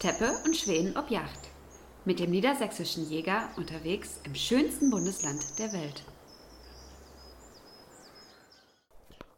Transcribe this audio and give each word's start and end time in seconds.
Teppe 0.00 0.32
und 0.46 0.56
Schweden 0.56 0.96
ob 0.96 1.10
Yacht. 1.10 1.50
Mit 2.06 2.20
dem 2.20 2.30
niedersächsischen 2.30 3.06
Jäger 3.10 3.50
unterwegs 3.58 4.18
im 4.24 4.34
schönsten 4.34 4.90
Bundesland 4.90 5.58
der 5.58 5.74
Welt. 5.74 6.02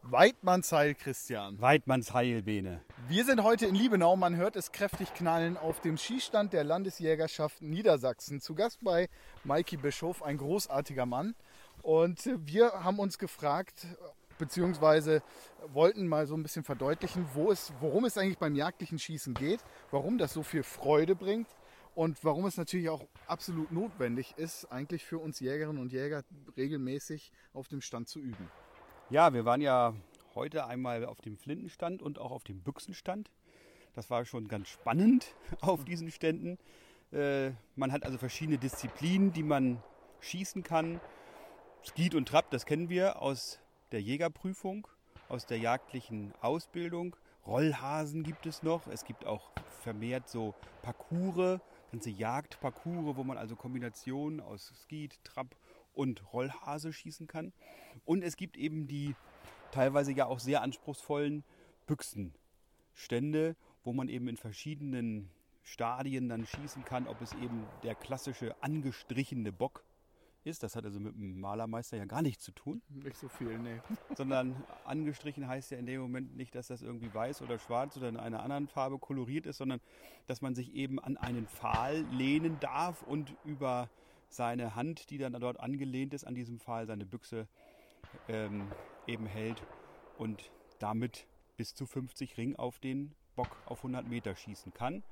Weidmannsheil, 0.02 0.94
Christian. 0.94 1.60
Weidmannsheil, 1.60 2.42
Bene. 2.42 2.80
Wir 3.08 3.24
sind 3.24 3.42
heute 3.42 3.66
in 3.66 3.74
Liebenau. 3.74 4.14
Man 4.14 4.36
hört 4.36 4.54
es 4.54 4.70
kräftig 4.70 5.12
knallen 5.14 5.56
auf 5.56 5.80
dem 5.80 5.98
Skistand 5.98 6.52
der 6.52 6.62
Landesjägerschaft 6.62 7.60
Niedersachsen. 7.60 8.40
Zu 8.40 8.54
Gast 8.54 8.84
bei 8.84 9.08
Maiki 9.42 9.76
Bischof, 9.76 10.22
ein 10.22 10.38
großartiger 10.38 11.06
Mann. 11.06 11.34
Und 11.82 12.30
wir 12.46 12.84
haben 12.84 13.00
uns 13.00 13.18
gefragt, 13.18 13.88
beziehungsweise 14.42 15.22
wollten 15.68 16.08
mal 16.08 16.26
so 16.26 16.34
ein 16.34 16.42
bisschen 16.42 16.64
verdeutlichen, 16.64 17.24
wo 17.32 17.52
es, 17.52 17.72
worum 17.78 18.04
es 18.04 18.18
eigentlich 18.18 18.38
beim 18.38 18.56
jagdlichen 18.56 18.98
Schießen 18.98 19.34
geht, 19.34 19.60
warum 19.92 20.18
das 20.18 20.32
so 20.32 20.42
viel 20.42 20.64
Freude 20.64 21.14
bringt 21.14 21.46
und 21.94 22.24
warum 22.24 22.44
es 22.46 22.56
natürlich 22.56 22.88
auch 22.88 23.06
absolut 23.28 23.70
notwendig 23.70 24.34
ist, 24.38 24.64
eigentlich 24.72 25.04
für 25.04 25.18
uns 25.18 25.38
Jägerinnen 25.38 25.80
und 25.80 25.92
Jäger 25.92 26.24
regelmäßig 26.56 27.30
auf 27.52 27.68
dem 27.68 27.80
Stand 27.80 28.08
zu 28.08 28.18
üben. 28.18 28.50
Ja, 29.10 29.32
wir 29.32 29.44
waren 29.44 29.60
ja 29.60 29.94
heute 30.34 30.66
einmal 30.66 31.04
auf 31.04 31.20
dem 31.20 31.36
Flintenstand 31.36 32.02
und 32.02 32.18
auch 32.18 32.32
auf 32.32 32.42
dem 32.42 32.62
Büchsenstand. 32.62 33.30
Das 33.94 34.10
war 34.10 34.24
schon 34.24 34.48
ganz 34.48 34.68
spannend 34.68 35.36
auf 35.60 35.84
diesen 35.84 36.10
Ständen. 36.10 36.58
Äh, 37.12 37.52
man 37.76 37.92
hat 37.92 38.04
also 38.04 38.18
verschiedene 38.18 38.58
Disziplinen, 38.58 39.32
die 39.32 39.44
man 39.44 39.80
schießen 40.18 40.64
kann. 40.64 41.00
Skeet 41.84 42.16
und 42.16 42.26
Trap, 42.26 42.50
das 42.50 42.66
kennen 42.66 42.88
wir 42.88 43.22
aus 43.22 43.61
der 43.92 44.00
Jägerprüfung, 44.00 44.88
aus 45.28 45.46
der 45.46 45.58
jagdlichen 45.58 46.32
Ausbildung. 46.40 47.14
Rollhasen 47.46 48.22
gibt 48.22 48.46
es 48.46 48.62
noch. 48.62 48.86
Es 48.86 49.04
gibt 49.04 49.26
auch 49.26 49.50
vermehrt 49.82 50.28
so 50.28 50.54
Parcours, 50.82 51.60
ganze 51.90 52.10
Jagdparcours, 52.10 53.16
wo 53.16 53.24
man 53.24 53.36
also 53.36 53.54
Kombinationen 53.54 54.40
aus 54.40 54.72
Skeet, 54.82 55.22
Trap 55.24 55.54
und 55.92 56.32
Rollhase 56.32 56.92
schießen 56.92 57.26
kann. 57.26 57.52
Und 58.04 58.22
es 58.22 58.36
gibt 58.36 58.56
eben 58.56 58.86
die 58.86 59.14
teilweise 59.72 60.12
ja 60.12 60.26
auch 60.26 60.38
sehr 60.38 60.62
anspruchsvollen 60.62 61.44
Büchsenstände, 61.86 63.56
wo 63.84 63.92
man 63.92 64.08
eben 64.08 64.28
in 64.28 64.36
verschiedenen 64.36 65.28
Stadien 65.62 66.28
dann 66.28 66.46
schießen 66.46 66.84
kann, 66.84 67.06
ob 67.06 67.20
es 67.20 67.32
eben 67.34 67.66
der 67.82 67.94
klassische 67.94 68.54
angestrichene 68.62 69.52
Bock 69.52 69.84
ist. 70.44 70.62
Das 70.62 70.76
hat 70.76 70.84
also 70.84 71.00
mit 71.00 71.14
dem 71.14 71.40
Malermeister 71.40 71.96
ja 71.96 72.04
gar 72.04 72.22
nichts 72.22 72.44
zu 72.44 72.52
tun. 72.52 72.82
Nicht 72.88 73.16
so 73.16 73.28
viel, 73.28 73.58
nee. 73.58 73.80
Sondern 74.16 74.62
angestrichen 74.84 75.46
heißt 75.46 75.70
ja 75.70 75.78
in 75.78 75.86
dem 75.86 76.00
Moment 76.00 76.36
nicht, 76.36 76.54
dass 76.54 76.68
das 76.68 76.82
irgendwie 76.82 77.12
weiß 77.12 77.42
oder 77.42 77.58
schwarz 77.58 77.96
oder 77.96 78.08
in 78.08 78.16
einer 78.16 78.42
anderen 78.42 78.68
Farbe 78.68 78.98
koloriert 78.98 79.46
ist, 79.46 79.58
sondern 79.58 79.80
dass 80.26 80.40
man 80.42 80.54
sich 80.54 80.74
eben 80.74 80.98
an 80.98 81.16
einen 81.16 81.46
Pfahl 81.46 82.04
lehnen 82.12 82.58
darf 82.60 83.02
und 83.02 83.34
über 83.44 83.88
seine 84.28 84.74
Hand, 84.74 85.10
die 85.10 85.18
dann 85.18 85.32
dort 85.34 85.60
angelehnt 85.60 86.14
ist 86.14 86.24
an 86.24 86.34
diesem 86.34 86.58
Pfahl, 86.58 86.86
seine 86.86 87.04
Büchse 87.04 87.46
ähm, 88.28 88.70
eben 89.06 89.26
hält 89.26 89.62
und 90.18 90.50
damit 90.78 91.26
bis 91.56 91.74
zu 91.74 91.86
50 91.86 92.36
Ring 92.38 92.56
auf 92.56 92.78
den 92.78 93.14
Bock 93.36 93.56
auf 93.66 93.78
100 93.78 94.06
Meter 94.06 94.34
schießen 94.34 94.72
kann. 94.72 95.02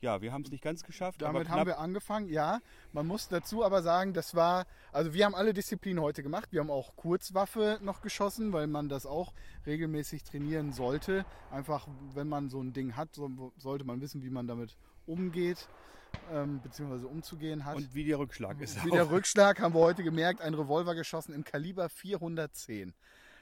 Ja, 0.00 0.20
wir 0.22 0.32
haben 0.32 0.42
es 0.42 0.50
nicht 0.50 0.62
ganz 0.62 0.84
geschafft. 0.84 1.22
Damit 1.22 1.48
haben 1.48 1.66
wir 1.66 1.78
angefangen, 1.78 2.28
ja. 2.28 2.60
Man 2.92 3.06
muss 3.06 3.28
dazu 3.28 3.64
aber 3.64 3.82
sagen, 3.82 4.14
das 4.14 4.34
war, 4.34 4.66
also 4.92 5.12
wir 5.12 5.24
haben 5.24 5.34
alle 5.34 5.52
Disziplinen 5.52 6.02
heute 6.02 6.22
gemacht. 6.22 6.52
Wir 6.52 6.60
haben 6.60 6.70
auch 6.70 6.94
Kurzwaffe 6.94 7.80
noch 7.82 8.00
geschossen, 8.00 8.52
weil 8.52 8.68
man 8.68 8.88
das 8.88 9.06
auch 9.06 9.32
regelmäßig 9.66 10.22
trainieren 10.22 10.72
sollte. 10.72 11.24
Einfach, 11.50 11.88
wenn 12.14 12.28
man 12.28 12.48
so 12.48 12.62
ein 12.62 12.72
Ding 12.72 12.94
hat, 12.94 13.14
so, 13.14 13.52
sollte 13.56 13.84
man 13.84 14.00
wissen, 14.00 14.22
wie 14.22 14.30
man 14.30 14.46
damit 14.46 14.76
umgeht, 15.06 15.68
ähm, 16.30 16.60
beziehungsweise 16.62 17.08
umzugehen 17.08 17.64
hat. 17.64 17.76
Und 17.76 17.92
wie 17.92 18.04
der 18.04 18.20
Rückschlag 18.20 18.60
ist. 18.60 18.84
Wie 18.84 18.90
auch. 18.90 18.94
der 18.94 19.10
Rückschlag 19.10 19.60
haben 19.60 19.74
wir 19.74 19.80
heute 19.80 20.04
gemerkt, 20.04 20.42
ein 20.42 20.54
Revolver 20.54 20.94
geschossen 20.94 21.34
im 21.34 21.42
Kaliber 21.42 21.88
410. 21.88 22.94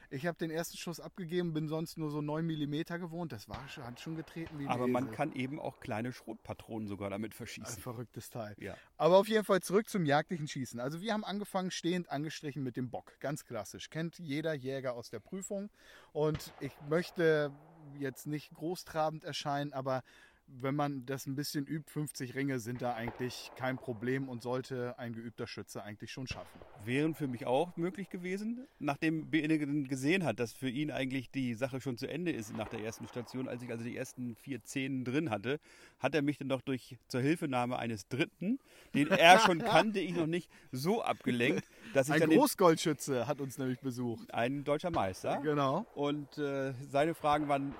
Ich 0.09 0.25
habe 0.25 0.37
den 0.37 0.51
ersten 0.51 0.77
Schuss 0.77 0.99
abgegeben, 0.99 1.53
bin 1.53 1.67
sonst 1.67 1.97
nur 1.97 2.09
so 2.09 2.21
9 2.21 2.45
mm 2.45 2.99
gewohnt. 2.99 3.31
Das 3.33 3.49
war, 3.49 3.63
hat 3.65 3.99
schon 3.99 4.15
getreten 4.15 4.57
wie 4.59 4.67
Aber 4.67 4.83
Esel. 4.83 4.93
man 4.93 5.11
kann 5.11 5.33
eben 5.33 5.59
auch 5.59 5.79
kleine 5.79 6.13
Schrotpatronen 6.13 6.87
sogar 6.87 7.09
damit 7.09 7.33
verschießen. 7.33 7.75
Ein 7.75 7.81
verrücktes 7.81 8.29
Teil. 8.29 8.55
Ja. 8.59 8.75
Aber 8.95 9.17
auf 9.17 9.27
jeden 9.27 9.43
Fall 9.43 9.61
zurück 9.61 9.89
zum 9.89 10.05
jagdlichen 10.05 10.47
Schießen. 10.47 10.79
Also 10.79 11.01
wir 11.01 11.13
haben 11.13 11.25
angefangen 11.25 11.71
stehend 11.71 12.09
angestrichen 12.09 12.63
mit 12.63 12.77
dem 12.77 12.89
Bock. 12.89 13.19
Ganz 13.19 13.43
klassisch. 13.43 13.89
Kennt 13.89 14.17
jeder 14.17 14.53
Jäger 14.53 14.93
aus 14.93 15.09
der 15.09 15.19
Prüfung. 15.19 15.69
Und 16.13 16.53
ich 16.61 16.73
möchte 16.87 17.51
jetzt 17.99 18.27
nicht 18.27 18.53
großtrabend 18.53 19.23
erscheinen, 19.23 19.73
aber 19.73 20.03
wenn 20.47 20.75
man 20.75 21.05
das 21.05 21.27
ein 21.27 21.35
bisschen 21.35 21.65
übt, 21.65 21.91
50 21.91 22.33
Ringe 22.35 22.59
sind 22.59 22.81
da 22.81 22.93
eigentlich 22.93 23.51
kein 23.57 23.77
Problem 23.77 24.29
und 24.29 24.41
sollte 24.41 24.97
ein 24.97 25.13
geübter 25.13 25.45
Schütze 25.45 25.83
eigentlich 25.83 26.11
schon 26.11 26.25
schaffen. 26.25 26.59
Wären 26.85 27.13
für 27.13 27.27
mich 27.27 27.45
auch 27.45 27.75
möglich 27.75 28.09
gewesen, 28.09 28.65
nachdem 28.79 29.29
Bene 29.29 29.59
gesehen 29.59 30.23
hat, 30.23 30.39
dass 30.39 30.53
für 30.53 30.69
ihn 30.69 30.89
eigentlich 30.89 31.31
die 31.31 31.53
Sache 31.53 31.81
schon 31.81 31.97
zu 31.97 32.07
Ende 32.07 32.31
ist 32.31 32.55
nach 32.55 32.69
der 32.69 32.79
ersten 32.79 33.07
Station, 33.07 33.47
als 33.47 33.61
ich 33.61 33.69
also 33.69 33.83
die 33.83 33.97
ersten 33.97 34.35
vier 34.35 34.63
Zähnen 34.63 35.03
drin 35.03 35.29
hatte, 35.29 35.59
hat 35.99 36.15
er 36.15 36.21
mich 36.21 36.37
dann 36.37 36.47
noch 36.47 36.61
durch 36.61 36.97
zur 37.07 37.21
Hilfenahme 37.21 37.77
eines 37.77 38.07
Dritten, 38.07 38.59
den 38.95 39.09
er 39.09 39.39
schon 39.39 39.59
kannte, 39.63 39.99
ich 39.99 40.15
noch 40.15 40.27
nicht, 40.27 40.49
so 40.71 41.03
abgelenkt, 41.03 41.69
dass 41.93 42.07
ich 42.07 42.15
ein 42.15 42.21
dann 42.21 42.29
Großgoldschütze 42.29 43.27
hat 43.27 43.41
uns 43.41 43.57
nämlich 43.57 43.81
besucht. 43.81 44.33
Ein 44.33 44.63
deutscher 44.63 44.91
Meister. 44.91 45.41
Genau. 45.41 45.85
Und 45.93 46.37
äh, 46.37 46.73
seine 46.89 47.13
Fragen 47.13 47.47
waren 47.47 47.75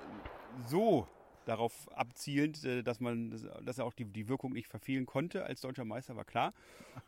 so 0.66 1.08
darauf 1.48 1.90
abzielend, 1.96 2.62
äh, 2.64 2.82
dass 2.82 3.00
man, 3.00 3.30
dass 3.64 3.78
er 3.78 3.86
auch 3.86 3.94
die, 3.94 4.04
die 4.04 4.28
Wirkung 4.28 4.52
nicht 4.52 4.68
verfehlen 4.68 5.06
konnte 5.06 5.44
als 5.44 5.62
deutscher 5.62 5.84
Meister, 5.84 6.14
war 6.14 6.24
klar. 6.24 6.52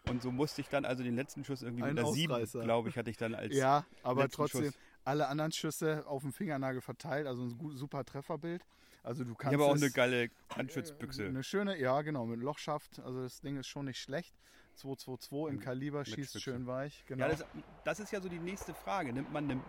Und 0.08 0.22
so 0.22 0.32
musste 0.32 0.62
ich 0.62 0.68
dann 0.68 0.84
also 0.84 1.02
den 1.02 1.14
letzten 1.14 1.44
Schuss 1.44 1.62
irgendwie 1.62 1.82
Ein 1.82 1.94
mit 1.94 2.04
einer 2.04 2.12
sieben, 2.12 2.32
Ausreißer. 2.32 2.62
glaube 2.62 2.88
ich, 2.88 2.96
hatte 2.96 3.10
ich 3.10 3.18
dann 3.18 3.34
als 3.34 3.54
Ja, 3.54 3.84
aber 4.02 4.28
trotzdem 4.28 4.64
Schuss. 4.64 4.74
alle 5.04 5.28
anderen 5.28 5.52
Schüsse 5.52 6.04
auf 6.06 6.22
dem 6.22 6.32
Fingernagel 6.32 6.80
verteilt, 6.80 7.26
also 7.26 7.42
ein 7.42 7.58
gut, 7.58 7.76
super 7.76 8.04
Trefferbild. 8.04 8.64
Also 9.02 9.24
du 9.24 9.34
kannst 9.34 9.54
Ich 9.54 9.60
habe 9.60 9.70
auch 9.70 9.76
eine 9.76 9.90
geile 9.90 10.30
Anschützbüchse. 10.48 11.26
Eine 11.26 11.42
schöne, 11.42 11.78
ja 11.78 12.00
genau, 12.02 12.26
mit 12.26 12.40
Lochschaft. 12.40 12.98
Also 13.00 13.22
das 13.22 13.40
Ding 13.40 13.56
ist 13.56 13.66
schon 13.66 13.86
nicht 13.86 13.98
schlecht. 13.98 14.34
222 14.76 15.54
im 15.54 15.60
Kaliber, 15.60 16.04
schießt 16.04 16.40
schön 16.40 16.66
weich. 16.66 17.04
Genau. 17.06 17.24
Ja, 17.24 17.30
das, 17.30 17.44
das 17.84 18.00
ist 18.00 18.12
ja 18.12 18.20
so 18.20 18.28
die 18.28 18.38
nächste 18.38 18.72
Frage. 18.72 19.12
Nimmt 19.12 19.32
man 19.32 19.50
eine 19.50 19.60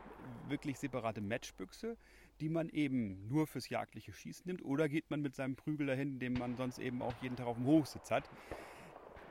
wirklich 0.47 0.79
separate 0.79 1.21
Matchbüchse, 1.21 1.97
die 2.41 2.49
man 2.49 2.69
eben 2.69 3.27
nur 3.27 3.47
fürs 3.47 3.69
jagdliche 3.69 4.11
Schießen 4.11 4.43
nimmt, 4.47 4.65
oder 4.65 4.89
geht 4.89 5.09
man 5.09 5.21
mit 5.21 5.35
seinem 5.35 5.55
Prügel 5.55 5.87
dahin, 5.87 6.19
den 6.19 6.33
man 6.33 6.57
sonst 6.57 6.79
eben 6.79 7.01
auch 7.01 7.13
jeden 7.21 7.35
Tag 7.35 7.45
auf 7.47 7.55
dem 7.57 7.65
Hochsitz 7.67 8.11
hat? 8.11 8.29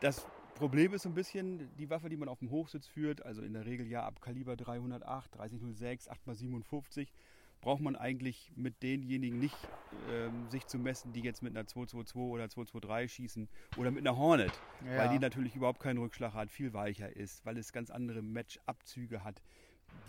Das 0.00 0.26
Problem 0.54 0.94
ist 0.94 1.02
so 1.02 1.08
ein 1.08 1.14
bisschen, 1.14 1.68
die 1.76 1.90
Waffe, 1.90 2.08
die 2.08 2.16
man 2.16 2.28
auf 2.28 2.38
dem 2.38 2.50
Hochsitz 2.50 2.86
führt, 2.86 3.24
also 3.24 3.42
in 3.42 3.52
der 3.52 3.66
Regel 3.66 3.86
ja 3.86 4.04
ab 4.04 4.20
Kaliber 4.20 4.56
308, 4.56 5.34
3006, 5.36 6.08
8x57, 6.10 7.08
braucht 7.60 7.82
man 7.82 7.96
eigentlich 7.96 8.52
mit 8.56 8.82
denjenigen 8.82 9.38
nicht 9.38 9.56
ähm, 10.10 10.48
sich 10.48 10.66
zu 10.66 10.78
messen, 10.78 11.12
die 11.12 11.20
jetzt 11.20 11.42
mit 11.42 11.54
einer 11.56 11.66
222 11.66 12.16
oder 12.16 12.48
223 12.48 13.12
schießen 13.12 13.48
oder 13.76 13.90
mit 13.90 14.06
einer 14.06 14.16
Hornet, 14.16 14.52
Ja. 14.86 14.98
weil 14.98 15.08
die 15.10 15.18
natürlich 15.18 15.56
überhaupt 15.56 15.80
keinen 15.80 15.98
Rückschlag 15.98 16.32
hat, 16.32 16.50
viel 16.50 16.72
weicher 16.72 17.14
ist, 17.14 17.44
weil 17.44 17.58
es 17.58 17.72
ganz 17.72 17.90
andere 17.90 18.22
Matchabzüge 18.22 19.24
hat. 19.24 19.42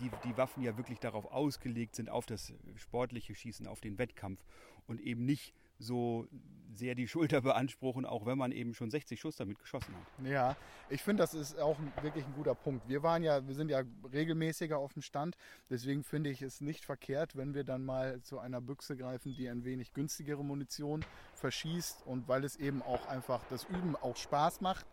Die, 0.00 0.10
die 0.24 0.36
Waffen 0.36 0.62
ja 0.62 0.76
wirklich 0.76 0.98
darauf 0.98 1.30
ausgelegt 1.30 1.94
sind, 1.94 2.10
auf 2.10 2.26
das 2.26 2.52
sportliche 2.76 3.34
Schießen, 3.34 3.66
auf 3.66 3.80
den 3.80 3.98
Wettkampf 3.98 4.44
und 4.86 5.00
eben 5.00 5.24
nicht 5.24 5.54
so 5.78 6.26
sehr 6.74 6.94
die 6.94 7.08
Schulter 7.08 7.40
beanspruchen, 7.42 8.06
auch 8.06 8.24
wenn 8.24 8.38
man 8.38 8.52
eben 8.52 8.74
schon 8.74 8.90
60 8.90 9.20
Schuss 9.20 9.36
damit 9.36 9.58
geschossen 9.58 9.94
hat. 9.94 10.26
Ja, 10.26 10.56
ich 10.88 11.02
finde, 11.02 11.22
das 11.22 11.34
ist 11.34 11.58
auch 11.58 11.78
wirklich 12.00 12.24
ein 12.24 12.34
guter 12.34 12.54
Punkt. 12.54 12.88
Wir 12.88 13.02
waren 13.02 13.22
ja, 13.22 13.46
wir 13.46 13.54
sind 13.54 13.68
ja 13.70 13.82
regelmäßiger 14.12 14.78
auf 14.78 14.92
dem 14.94 15.02
Stand, 15.02 15.36
deswegen 15.70 16.02
finde 16.02 16.30
ich 16.30 16.42
es 16.42 16.60
nicht 16.60 16.84
verkehrt, 16.84 17.36
wenn 17.36 17.54
wir 17.54 17.64
dann 17.64 17.84
mal 17.84 18.22
zu 18.22 18.38
einer 18.38 18.60
Büchse 18.60 18.96
greifen, 18.96 19.34
die 19.34 19.48
ein 19.48 19.64
wenig 19.64 19.92
günstigere 19.92 20.44
Munition 20.44 21.04
verschießt 21.34 22.06
und 22.06 22.28
weil 22.28 22.44
es 22.44 22.56
eben 22.56 22.82
auch 22.82 23.06
einfach 23.06 23.42
das 23.50 23.64
Üben 23.64 23.96
auch 23.96 24.16
Spaß 24.16 24.60
macht. 24.60 24.86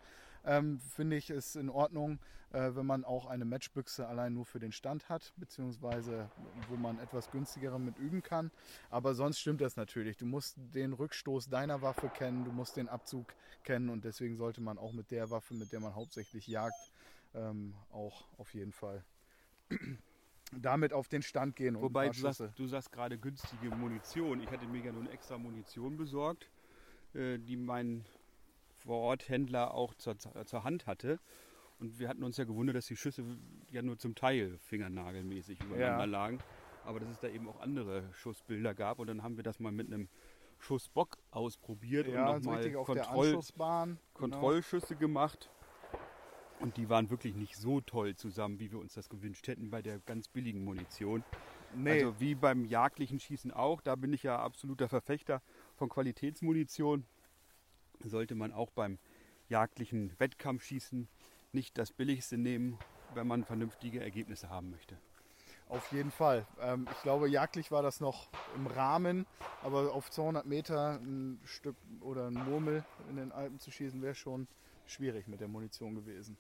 Ähm, 0.46 0.80
finde 0.80 1.18
ich 1.18 1.30
es 1.30 1.56
in 1.56 1.70
Ordnung, 1.70 2.20
äh, 2.52 2.72
wenn 2.76 2.86
man 2.86 3.06
auch 3.06 3.26
eine 3.26 3.46
Matchbüchse 3.46 4.08
allein 4.08 4.34
nur 4.34 4.46
für 4.46 4.60
den 4.60 4.72
Stand 4.72 5.10
hat, 5.10 5.34
beziehungsweise 5.38 6.30
wo 6.68 6.76
man 6.76 7.00
etwas 7.00 7.30
günstiger 7.32 7.78
mit 7.78 7.98
üben 7.98 8.24
kann. 8.24 8.52
Aber 8.90 9.14
sonst 9.14 9.40
stimmt 9.40 9.62
das 9.62 9.76
natürlich. 9.76 10.18
Du 10.18 10.26
musst 10.26 10.58
den 10.74 10.94
Rückstoß 10.94 11.50
deiner 11.50 11.82
Waffe 11.82 12.10
kennen, 12.10 12.46
du 12.46 12.52
musst 12.52 12.78
den 12.78 12.90
Abzug 12.90 13.34
kennen 13.64 13.90
und 13.90 14.04
deswegen 14.04 14.36
sollte 14.36 14.62
man 14.62 14.78
auch 14.78 14.94
mit 14.94 15.12
der 15.12 15.30
Waffe, 15.30 15.54
mit 15.54 15.72
der 15.72 15.80
man 15.80 15.96
hauptsächlich 15.96 16.48
jagt, 16.48 16.92
ähm, 17.34 17.76
auch 17.92 18.26
auf 18.38 18.54
jeden 18.54 18.72
Fall 18.72 19.04
damit 20.52 20.94
auf 20.94 21.08
den 21.08 21.22
Stand 21.22 21.56
gehen. 21.56 21.76
Und 21.76 21.84
Wobei 21.84 22.10
du 22.10 22.14
sagst, 22.14 22.44
du 22.56 22.68
sagst 22.68 22.92
gerade 22.92 23.18
günstige 23.18 23.70
Munition. 23.70 24.42
Ich 24.42 24.50
hatte 24.50 24.66
mir 24.66 24.84
ja 24.84 24.92
nun 24.92 25.08
extra 25.08 25.38
Munition 25.38 25.98
besorgt, 25.98 26.50
äh, 27.14 27.38
die 28.90 28.96
mein 28.96 29.00
Vororthändler 29.02 29.74
auch 29.74 29.94
zur, 29.96 30.18
zur 30.18 30.64
Hand 30.64 30.88
hatte. 30.88 31.20
Und 31.80 32.00
wir 32.00 32.10
hatten 32.10 32.24
uns 32.24 32.38
ja 32.38 32.44
gewundert, 32.44 32.76
dass 32.76 32.88
die 32.88 32.98
Schüsse 32.98 33.24
ja 33.72 33.82
nur 33.82 33.98
zum 33.98 34.16
Teil 34.16 34.58
fingernagelmäßig 34.58 35.62
übereinander 35.62 36.06
Ja. 36.06 36.12
lagen. 36.12 36.40
Aber 36.84 37.00
dass 37.00 37.10
es 37.10 37.20
da 37.20 37.28
eben 37.28 37.48
auch 37.48 37.60
andere 37.62 38.04
Schussbilder 38.14 38.74
gab. 38.74 39.00
Und 39.00 39.08
dann 39.08 39.24
haben 39.24 39.38
wir 39.38 39.44
das 39.44 39.60
mal 39.60 39.72
mit 39.72 39.88
einem 39.88 40.10
Schussbock 40.60 41.18
ausprobiert 41.32 42.08
Ja, 42.08 42.32
und 42.32 42.46
nochmal 42.46 42.72
Kontroll, 42.72 43.40
genau. 43.42 44.02
Kontrollschüsse 44.14 44.96
gemacht. 44.96 45.50
Und 46.60 46.76
die 46.76 46.90
waren 46.90 47.10
wirklich 47.10 47.36
nicht 47.36 47.56
so 47.56 47.80
toll 47.80 48.16
zusammen, 48.16 48.60
wie 48.60 48.72
wir 48.72 48.80
uns 48.80 48.94
das 48.94 49.08
gewünscht 49.08 49.48
hätten 49.48 49.70
bei 49.70 49.82
der 49.82 50.00
ganz 50.00 50.28
billigen 50.28 50.64
Munition. 50.66 51.24
Nee, 51.72 52.04
Also 52.04 52.20
wie 52.20 52.36
beim 52.36 52.66
jagdlichen 52.66 53.20
Schießen 53.20 53.52
auch, 53.52 53.80
da 53.80 53.96
bin 53.96 54.12
ich 54.12 54.24
ja 54.24 54.40
absoluter 54.40 54.90
Verfechter 54.90 55.42
von 55.78 55.88
Qualitätsmunition. 55.88 57.06
Sollte 58.04 58.36
man 58.36 58.52
auch 58.52 58.70
beim 58.72 58.98
jagdlichen 59.50 60.14
Wettkampfschießen 60.20 61.08
nicht 61.52 61.78
das 61.78 61.92
billigste 61.92 62.38
nehmen, 62.38 62.78
wenn 63.14 63.28
man 63.28 63.44
vernünftige 63.44 64.00
Ergebnisse 64.02 64.50
haben 64.50 64.70
möchte. 64.70 64.98
auf 65.68 65.92
jeden 65.92 66.12
Fall. 66.12 66.46
Ähm, 66.60 66.88
ich 66.92 67.02
glaube, 67.04 67.30
jagdlich 67.30 67.72
war 67.72 67.82
das 67.84 68.00
noch 68.00 68.28
im 68.56 68.68
Rahmen, 68.68 69.26
aber 69.62 69.94
auf 69.94 70.10
200 70.10 70.46
Meter 70.46 71.00
ein 71.00 71.40
Stück 71.46 71.76
oder 72.02 72.28
ein 72.28 72.34
Murmel 72.34 72.84
in 73.10 73.18
den 73.18 73.32
Alpen 73.32 73.60
zu 73.60 73.72
schießen, 73.72 74.02
wäre 74.02 74.16
schon 74.16 74.48
schwierig 74.86 75.28
mit 75.28 75.42
der 75.42 75.48
Munition 75.48 75.96
gewesen. 75.96 76.38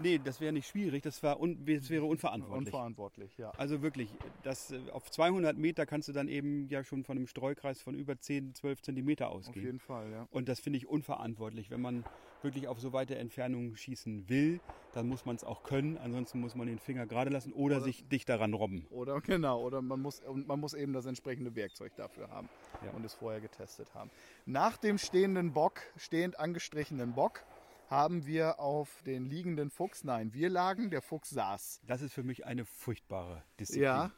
Nee, 0.00 0.20
das 0.22 0.40
wäre 0.40 0.52
nicht 0.52 0.68
schwierig, 0.68 1.02
das, 1.02 1.22
war 1.22 1.40
un 1.40 1.64
das 1.66 1.90
wäre 1.90 2.04
unverantwortlich. 2.04 2.66
Unverantwortlich, 2.68 3.36
ja. 3.38 3.50
Also 3.56 3.82
wirklich, 3.82 4.14
das, 4.42 4.70
äh, 4.70 4.78
auf 4.92 5.10
200 5.10 5.56
Meter 5.56 5.86
kannst 5.86 6.08
du 6.08 6.12
dann 6.12 6.28
eben 6.28 6.68
ja 6.68 6.84
schon 6.84 7.02
von 7.04 7.16
einem 7.16 7.26
Streukreis 7.26 7.80
von 7.82 7.94
über 7.94 8.18
10, 8.18 8.54
12 8.54 8.82
Zentimeter 8.82 9.28
Auf 9.30 9.38
ausgehen. 9.48 9.64
jeden 9.66 9.78
Fall, 9.80 10.10
ja. 10.12 10.28
Und 10.30 10.48
das 10.48 10.60
finde 10.60 10.76
ich 10.78 10.86
unverantwortlich. 10.86 11.70
Wenn 11.70 11.80
man 11.80 12.04
wirklich 12.42 12.68
auf 12.68 12.78
so 12.80 12.92
weite 12.92 13.16
Entfernungen 13.16 13.76
schießen 13.76 14.28
will, 14.28 14.60
dann 14.92 15.08
muss 15.08 15.26
man 15.26 15.34
es 15.34 15.42
auch 15.42 15.64
können. 15.64 15.98
Ansonsten 15.98 16.38
muss 16.40 16.54
man 16.54 16.68
den 16.68 16.78
Finger 16.78 17.06
gerade 17.06 17.30
lassen 17.30 17.52
oder, 17.52 17.76
Oder- 17.78 17.84
sich 17.84 18.06
dicht 18.08 18.28
daran 18.28 18.54
robben. 18.54 18.86
Oder 18.90 19.20
genau, 19.20 19.60
oder 19.62 19.82
man 19.82 20.00
muss, 20.00 20.22
man 20.46 20.60
muss 20.60 20.74
eben 20.74 20.92
das 20.92 21.06
entsprechende 21.06 21.54
Werkzeug 21.56 21.92
dafür 21.96 22.30
haben 22.30 22.48
Ja. 22.84 22.92
und 22.92 23.04
es 23.04 23.14
vorher 23.14 23.40
getestet 23.40 23.92
haben. 23.94 24.10
Nach 24.46 24.76
dem 24.76 24.98
stehenden 24.98 25.52
Bock, 25.52 25.80
stehend 25.96 26.38
angestrichenen 26.38 27.14
Bock, 27.14 27.42
haben 27.88 28.26
wir 28.26 28.60
auf 28.60 29.02
den 29.02 29.26
liegenden 29.26 29.70
Fuchs, 29.70 30.04
nein, 30.04 30.32
wir 30.34 30.48
lagen, 30.50 30.90
der 30.90 31.02
Fuchs 31.02 31.30
saß. 31.30 31.80
Das 31.86 32.02
ist 32.02 32.12
für 32.12 32.22
mich 32.22 32.46
eine 32.46 32.64
furchtbare 32.64 33.42
Disziplin. 33.58 33.84
Ja, 33.84 34.12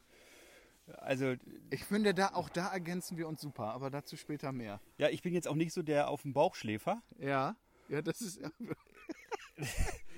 Also, 0.99 1.35
ich 1.71 1.85
finde, 1.85 2.15
da, 2.15 2.35
auch 2.35 2.49
da 2.49 2.69
ergänzen 2.73 3.17
wir 3.17 3.29
uns 3.29 3.41
super, 3.41 3.73
aber 3.73 3.91
dazu 3.91 4.17
später 4.17 4.53
mehr. 4.53 4.81
ja, 4.99 5.09
ich 5.09 5.23
bin 5.23 5.33
jetzt 5.33 5.47
auch 5.47 5.55
nicht 5.55 5.73
so 5.73 5.83
der 5.83 6.09
auf 6.09 6.23
dem 6.23 6.33
Bauchschläfer. 6.33 7.03
Ja, 7.19 7.57
ja, 7.89 8.03
das 8.03 8.21
ist, 8.21 8.41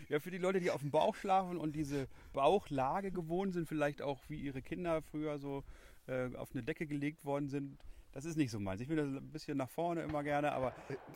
Ja, 0.08 0.20
für 0.20 0.30
die 0.30 0.38
Leute, 0.38 0.60
die 0.60 0.70
auf 0.70 0.82
dem 0.82 0.90
Bauch 0.90 1.14
schlafen 1.14 1.56
und 1.56 1.74
diese 1.74 2.06
Bauchlage 2.34 3.12
gewohnt 3.12 3.54
sind, 3.54 3.66
vielleicht 3.66 4.02
auch 4.02 4.20
wie 4.28 4.36
ihre 4.36 4.60
Kinder 4.60 5.00
früher 5.00 5.38
so 5.38 5.64
äh, 6.06 6.34
auf 6.36 6.52
eine 6.52 6.62
Decke 6.62 6.86
gelegt 6.86 7.24
worden 7.24 7.48
sind, 7.48 7.78
das 8.12 8.24
ist 8.24 8.36
nicht 8.36 8.50
so 8.50 8.58
meins. 8.60 8.80
Ich 8.80 8.88
will 8.88 8.96
das 8.96 9.06
ein 9.06 9.30
bisschen 9.30 9.56
nach 9.58 9.70
vorne 9.70 10.02
immer 10.02 10.22
gerne, 10.22 10.52
aber 10.52 10.72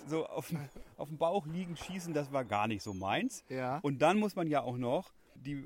so 0.06 0.26
auf, 0.26 0.48
dem- 0.48 0.60
auf 0.96 1.08
dem 1.08 1.18
Bauch 1.18 1.46
liegen 1.46 1.76
schießen, 1.76 2.14
das 2.14 2.32
war 2.32 2.44
gar 2.44 2.66
nicht 2.68 2.82
so 2.82 2.94
meins. 2.94 3.44
ja, 3.48 3.78
Und 3.82 4.00
dann 4.02 4.18
muss 4.18 4.34
man 4.36 4.48
ja 4.48 4.62
auch 4.62 4.76
noch 4.76 5.12
die 5.34 5.64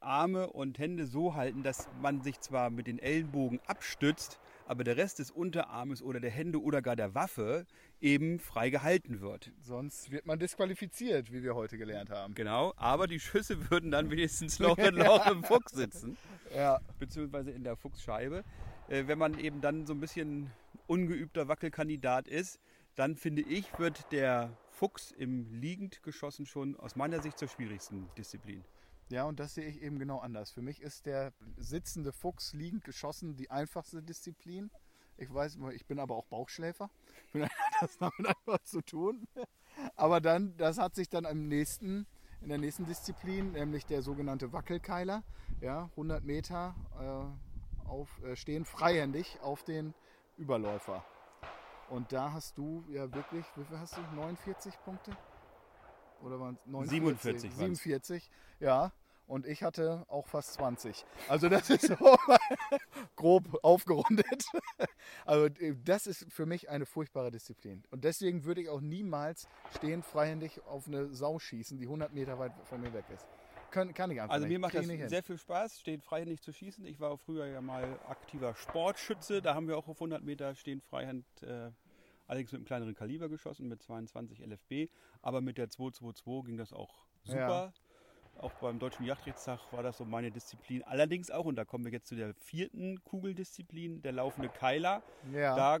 Arme 0.00 0.50
und 0.50 0.78
Hände 0.78 1.06
so 1.06 1.34
halten, 1.34 1.62
dass 1.62 1.88
man 2.02 2.20
sich 2.20 2.38
zwar 2.40 2.68
mit 2.68 2.86
den 2.86 2.98
Ellenbogen 2.98 3.60
abstützt, 3.66 4.38
aber 4.66 4.84
der 4.84 4.96
Rest 4.98 5.18
des 5.18 5.30
Unterarmes 5.30 6.02
oder 6.02 6.20
der 6.20 6.30
Hände 6.30 6.60
oder 6.60 6.82
gar 6.82 6.94
der 6.96 7.14
Waffe 7.14 7.64
eben 8.02 8.38
frei 8.38 8.68
gehalten 8.68 9.20
wird. 9.22 9.50
sonst 9.62 10.10
wird 10.10 10.26
man 10.26 10.38
disqualifiziert, 10.38 11.32
wie 11.32 11.42
wir 11.42 11.54
heute 11.54 11.78
gelernt 11.78 12.10
haben. 12.10 12.34
Genau, 12.34 12.74
aber 12.76 13.06
die 13.06 13.18
Schüsse 13.20 13.70
würden 13.70 13.90
dann 13.90 14.10
wenigstens 14.10 14.58
Loch 14.58 14.76
in 14.78 14.94
Loch 14.96 15.26
im 15.30 15.42
Fuchs 15.42 15.72
sitzen, 15.72 16.18
Ja, 16.54 16.80
beziehungsweise 16.98 17.50
in 17.52 17.64
der 17.64 17.76
Fuchsscheibe. 17.76 18.44
Äh, 18.88 19.06
wenn 19.06 19.18
man 19.18 19.38
eben 19.38 19.62
dann 19.62 19.86
so 19.86 19.94
ein 19.94 20.00
bisschen 20.00 20.50
ungeübter 20.86 21.48
Wackelkandidat 21.48 22.28
ist, 22.28 22.60
dann 22.94 23.16
finde 23.16 23.42
ich, 23.42 23.78
wird 23.78 24.10
der 24.12 24.56
Fuchs 24.70 25.10
im 25.12 25.50
Liegend 25.52 26.02
geschossen 26.02 26.46
schon 26.46 26.76
aus 26.76 26.96
meiner 26.96 27.20
Sicht 27.20 27.38
zur 27.38 27.48
schwierigsten 27.48 28.08
Disziplin. 28.16 28.64
Ja, 29.10 29.24
und 29.24 29.38
das 29.38 29.54
sehe 29.54 29.66
ich 29.66 29.82
eben 29.82 29.98
genau 29.98 30.18
anders. 30.18 30.50
Für 30.50 30.62
mich 30.62 30.80
ist 30.80 31.06
der 31.06 31.32
sitzende 31.56 32.12
Fuchs 32.12 32.52
liegend 32.52 32.84
geschossen 32.84 33.36
die 33.36 33.50
einfachste 33.50 34.02
Disziplin. 34.02 34.70
Ich 35.16 35.32
weiß, 35.32 35.58
ich 35.74 35.86
bin 35.86 35.98
aber 36.00 36.16
auch 36.16 36.26
Bauchschläfer. 36.26 36.90
Vielleicht 37.30 37.54
hat 37.56 37.80
das 37.80 38.00
einfach 38.00 38.58
zu 38.64 38.80
tun. 38.80 39.28
Aber 39.96 40.20
dann, 40.20 40.56
das 40.56 40.78
hat 40.78 40.94
sich 40.94 41.08
dann 41.08 41.24
im 41.24 41.48
nächsten, 41.48 42.06
in 42.40 42.48
der 42.48 42.58
nächsten 42.58 42.86
Disziplin, 42.86 43.52
nämlich 43.52 43.86
der 43.86 44.02
sogenannte 44.02 44.52
Wackelkeiler, 44.52 45.22
ja, 45.60 45.84
100 45.90 46.24
Meter 46.24 46.74
äh, 46.98 47.88
auf, 47.88 48.22
äh, 48.24 48.36
stehen 48.36 48.64
freihändig 48.64 49.40
auf 49.40 49.62
den 49.62 49.94
Überläufer. 50.36 51.04
Und 51.90 52.12
da 52.12 52.32
hast 52.32 52.56
du 52.58 52.84
ja 52.88 53.12
wirklich, 53.12 53.44
wie 53.56 53.64
viel 53.64 53.78
hast 53.78 53.96
du? 53.96 54.00
49 54.14 54.74
Punkte? 54.84 55.16
Oder 56.22 56.40
waren 56.40 56.58
es 56.82 56.90
47 56.90 57.50
waren's. 57.58 57.82
47, 57.82 58.30
ja. 58.60 58.92
Und 59.26 59.46
ich 59.46 59.62
hatte 59.62 60.04
auch 60.08 60.26
fast 60.26 60.52
20. 60.54 61.06
Also 61.28 61.48
das 61.48 61.70
ist 61.70 61.86
so 61.86 61.96
grob 63.16 63.44
aufgerundet. 63.62 64.44
Also 65.26 65.46
äh, 65.46 65.74
das 65.84 66.06
ist 66.06 66.26
für 66.32 66.46
mich 66.46 66.70
eine 66.70 66.86
furchtbare 66.86 67.30
Disziplin. 67.30 67.82
Und 67.90 68.04
deswegen 68.04 68.44
würde 68.44 68.62
ich 68.62 68.68
auch 68.68 68.80
niemals 68.80 69.48
stehend 69.76 70.04
freihändig 70.04 70.62
auf 70.66 70.86
eine 70.86 71.14
Sau 71.14 71.38
schießen, 71.38 71.78
die 71.78 71.84
100 71.84 72.12
Meter 72.12 72.38
weit 72.38 72.52
von 72.64 72.80
mir 72.80 72.92
weg 72.92 73.04
ist. 73.12 73.26
Kann, 73.74 73.92
kann 73.92 74.10
ich 74.12 74.20
einfach 74.20 74.32
Also 74.32 74.46
nicht. 74.46 74.54
mir 74.54 74.58
macht 74.60 74.72
Krieg 74.72 75.00
das 75.00 75.10
sehr 75.10 75.22
viel 75.24 75.36
Spaß, 75.36 75.80
steht 75.80 76.04
freihändig 76.04 76.40
zu 76.40 76.52
schießen. 76.52 76.86
Ich 76.86 77.00
war 77.00 77.18
früher 77.18 77.46
ja 77.46 77.60
mal 77.60 77.98
aktiver 78.08 78.54
Sportschütze, 78.54 79.42
da 79.42 79.54
haben 79.56 79.66
wir 79.66 79.76
auch 79.76 79.88
auf 79.88 79.96
100 79.96 80.22
Meter 80.22 80.54
stehend 80.54 80.84
Freihand, 80.84 81.24
äh, 81.42 81.72
allerdings 82.28 82.52
mit 82.52 82.60
einem 82.60 82.66
kleineren 82.66 82.94
Kaliber 82.94 83.28
geschossen, 83.28 83.66
mit 83.66 83.82
22 83.82 84.38
LFB. 84.46 84.90
Aber 85.22 85.40
mit 85.40 85.58
der 85.58 85.70
222 85.70 86.46
ging 86.46 86.56
das 86.56 86.72
auch 86.72 87.04
super. 87.24 87.72
Auch 88.38 88.52
beim 88.54 88.78
Deutschen 88.78 89.04
Jagdrechtstag 89.06 89.60
war 89.72 89.82
das 89.82 89.98
so 89.98 90.04
meine 90.04 90.30
Disziplin. 90.30 90.82
Allerdings 90.84 91.30
auch, 91.32 91.44
und 91.44 91.56
da 91.56 91.64
kommen 91.64 91.84
wir 91.84 91.92
jetzt 91.92 92.06
zu 92.08 92.14
der 92.14 92.32
vierten 92.34 93.02
Kugeldisziplin, 93.04 94.02
der 94.02 94.12
laufende 94.12 94.48
Keiler. 94.48 95.02
Ja, 95.32 95.54
Da 95.56 95.78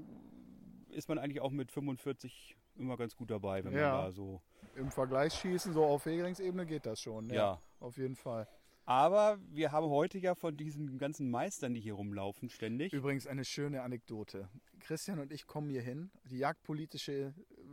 ist 0.90 1.08
man 1.08 1.18
eigentlich 1.18 1.40
auch 1.40 1.50
mit 1.50 1.70
45 1.72 2.56
immer 2.76 2.96
ganz 2.96 3.14
gut 3.16 3.30
dabei, 3.30 3.64
wenn 3.64 3.72
Ja. 3.72 3.92
man 3.92 4.04
da 4.06 4.12
so 4.12 4.40
im 4.76 4.90
Vergleichsschießen, 4.90 5.72
so 5.72 5.84
auf 5.84 6.04
Hegeringsebene 6.06 6.66
geht 6.66 6.86
das 6.86 7.00
schon. 7.00 7.28
Ja, 7.28 7.34
Ja. 7.34 7.62
Auf 7.80 7.96
jeden 7.98 8.16
Fall. 8.16 8.48
Aber 8.86 9.38
wir 9.50 9.72
haben 9.72 9.86
heute 9.88 10.18
ja 10.18 10.34
von 10.34 10.56
diesen 10.58 10.98
ganzen 10.98 11.30
Meistern, 11.30 11.72
die 11.72 11.80
hier 11.80 11.94
rumlaufen, 11.94 12.50
ständig. 12.50 12.92
Übrigens 12.92 13.26
eine 13.26 13.44
schöne 13.46 13.80
Anekdote. 13.82 14.48
Christian 14.80 15.18
und 15.20 15.32
ich 15.32 15.46
kommen 15.46 15.70
hier 15.70 15.80
hin. 15.80 16.10
Die 16.30 16.36
jagdpolitische 16.38 17.32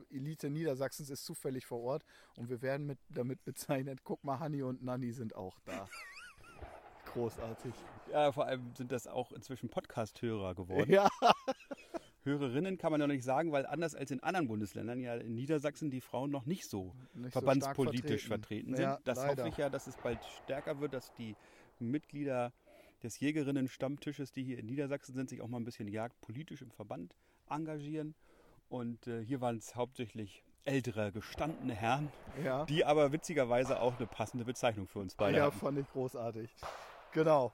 Elite 0.09 0.49
Niedersachsens 0.49 1.09
ist 1.09 1.25
zufällig 1.25 1.65
vor 1.65 1.81
Ort 1.81 2.05
und 2.37 2.49
wir 2.49 2.61
werden 2.61 2.87
mit, 2.87 2.99
damit 3.09 3.43
bezeichnet, 3.43 4.03
guck 4.05 4.23
mal, 4.23 4.39
Hanni 4.39 4.63
und 4.63 4.83
Nanni 4.83 5.11
sind 5.11 5.35
auch 5.35 5.59
da. 5.65 5.87
Großartig. 7.13 7.73
Ja, 8.09 8.31
vor 8.31 8.45
allem 8.45 8.73
sind 8.75 8.91
das 8.93 9.05
auch 9.07 9.33
inzwischen 9.33 9.67
Podcast-Hörer 9.69 10.55
geworden. 10.55 10.89
Ja, 10.91 11.09
Hörerinnen 12.23 12.77
kann 12.77 12.91
man 12.91 13.01
ja 13.01 13.07
noch 13.07 13.13
nicht 13.13 13.23
sagen, 13.23 13.51
weil 13.51 13.65
anders 13.65 13.95
als 13.95 14.11
in 14.11 14.21
anderen 14.21 14.47
Bundesländern 14.47 14.99
ja 14.99 15.15
in 15.15 15.33
Niedersachsen 15.33 15.89
die 15.89 16.01
Frauen 16.01 16.29
noch 16.29 16.45
nicht 16.45 16.69
so 16.69 16.93
nicht 17.13 17.33
so 17.33 17.39
verbandspolitisch 17.39 18.25
stark 18.25 18.39
vertreten, 18.41 18.75
sind. 18.75 18.83
Ja, 18.83 18.99
das 19.03 19.17
leider. 19.17 19.43
hoffe 19.43 19.49
ich 19.49 19.57
ja, 19.57 19.69
dass 19.69 19.87
es 19.87 19.97
bald 19.97 20.19
stärker 20.43 20.79
wird, 20.79 20.93
dass 20.93 21.13
die 21.13 21.35
Mitglieder 21.79 22.53
des 23.01 23.19
Jägerinnen-Stammtisches, 23.19 24.31
die 24.31 24.43
hier 24.43 24.59
in 24.59 24.67
Niedersachsen 24.67 25.15
sind, 25.15 25.29
sich 25.29 25.41
auch 25.41 25.47
mal 25.47 25.57
ein 25.57 25.63
bisschen 25.63 25.87
jagdpolitisch 25.87 26.61
im 26.61 26.69
Verband 26.71 27.15
engagieren. 27.49 28.13
Und 28.69 29.07
äh, 29.07 29.23
hier 29.25 29.41
waren 29.41 29.57
es 29.57 29.75
hauptsächlich 29.75 30.43
ältere, 30.63 31.11
gestandene 31.11 31.73
Herren, 31.73 32.11
Ja, 32.43 32.65
die 32.65 32.85
aber 32.85 33.11
witzigerweise 33.11 33.81
auch 33.81 33.97
eine 33.97 34.05
passende 34.05 34.45
Bezeichnung 34.45 34.87
für 34.87 34.99
uns 34.99 35.15
beide 35.15 35.37
ja 35.39 35.45
hatten. 35.45 35.57
fand 35.57 35.79
ich 35.79 35.89
großartig. 35.89 36.53
Genau. 37.13 37.51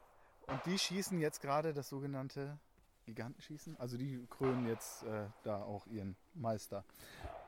Und 0.47 0.65
die 0.65 0.77
schießen 0.77 1.19
jetzt 1.19 1.41
gerade 1.41 1.73
das 1.73 1.89
sogenannte 1.89 2.59
Gigantenschießen. 3.07 3.77
Also 3.77 3.97
die 3.97 4.23
krönen 4.29 4.67
jetzt 4.67 5.03
äh, 5.03 5.25
da 5.43 5.63
auch 5.63 5.87
ihren 5.87 6.15
Meister. 6.35 6.85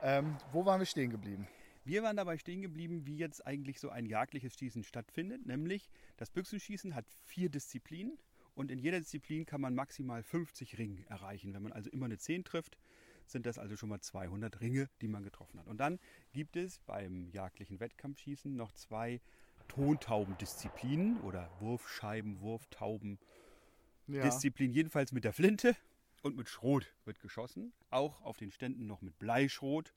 Ähm, 0.01 0.37
wo 0.51 0.65
waren 0.65 0.79
wir 0.79 0.85
stehen 0.85 1.11
geblieben? 1.11 1.47
Wir 1.85 2.03
waren 2.03 2.17
dabei 2.17 2.37
stehen 2.37 2.61
geblieben, 2.61 3.05
wie 3.05 3.17
jetzt 3.17 3.45
eigentlich 3.45 3.79
so 3.79 3.89
ein 3.89 4.05
jagdliches 4.05 4.55
Schießen 4.55 4.83
stattfindet. 4.83 5.45
Nämlich 5.45 5.89
das 6.17 6.31
Büchsenschießen 6.31 6.95
hat 6.95 7.05
vier 7.25 7.49
Disziplinen 7.49 8.17
und 8.55 8.71
in 8.71 8.79
jeder 8.79 8.99
Disziplin 8.99 9.45
kann 9.45 9.61
man 9.61 9.75
maximal 9.75 10.23
50 10.23 10.77
Ringe 10.77 11.05
erreichen. 11.07 11.53
Wenn 11.53 11.63
man 11.63 11.71
also 11.71 11.89
immer 11.89 12.05
eine 12.05 12.17
10 12.17 12.43
trifft, 12.43 12.77
sind 13.25 13.45
das 13.45 13.57
also 13.57 13.75
schon 13.75 13.89
mal 13.89 14.01
200 14.01 14.59
Ringe, 14.59 14.89
die 15.01 15.07
man 15.07 15.23
getroffen 15.23 15.59
hat. 15.59 15.67
Und 15.67 15.77
dann 15.77 15.99
gibt 16.33 16.55
es 16.55 16.79
beim 16.79 17.29
jagdlichen 17.31 17.79
Wettkampfschießen 17.79 18.55
noch 18.55 18.71
zwei 18.71 19.21
Tontaubendisziplinen 19.67 21.21
oder 21.21 21.49
Wurfscheiben, 21.59 22.41
Wurftauben, 22.41 23.19
Ja. 24.09 24.23
Disziplin, 24.23 24.71
jedenfalls 24.71 25.11
mit 25.11 25.23
der 25.23 25.33
Flinte 25.33 25.75
und 26.23 26.35
mit 26.35 26.49
Schrot 26.49 26.93
wird 27.05 27.19
geschossen. 27.19 27.73
Auch 27.89 28.21
auf 28.21 28.37
den 28.37 28.51
Ständen 28.51 28.87
noch 28.87 29.01
mit 29.01 29.17
Bleischrot. 29.19 29.93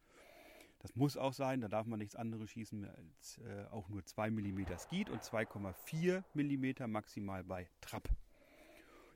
Das 0.80 0.96
muss 0.96 1.16
auch 1.16 1.32
sein, 1.32 1.60
da 1.60 1.68
darf 1.68 1.86
man 1.86 1.98
nichts 1.98 2.16
anderes 2.16 2.50
schießen 2.50 2.84
als 2.84 3.38
äh, 3.38 3.66
auch 3.70 3.88
nur 3.88 4.04
2 4.04 4.30
mm 4.30 4.66
Skeet 4.78 5.08
und 5.10 5.22
2,4 5.22 6.24
mm 6.34 6.90
maximal 6.90 7.44
bei 7.44 7.68
Trapp. 7.80 8.08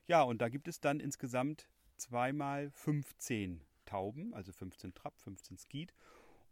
Ja, 0.06 0.22
und 0.22 0.40
da 0.40 0.48
gibt 0.48 0.68
es 0.68 0.80
dann 0.80 1.00
insgesamt 1.00 1.68
zweimal 1.96 2.70
15 2.70 3.60
Tauben, 3.84 4.32
also 4.32 4.52
15 4.52 4.94
Trap, 4.94 5.18
15 5.18 5.58
Skeet. 5.58 5.92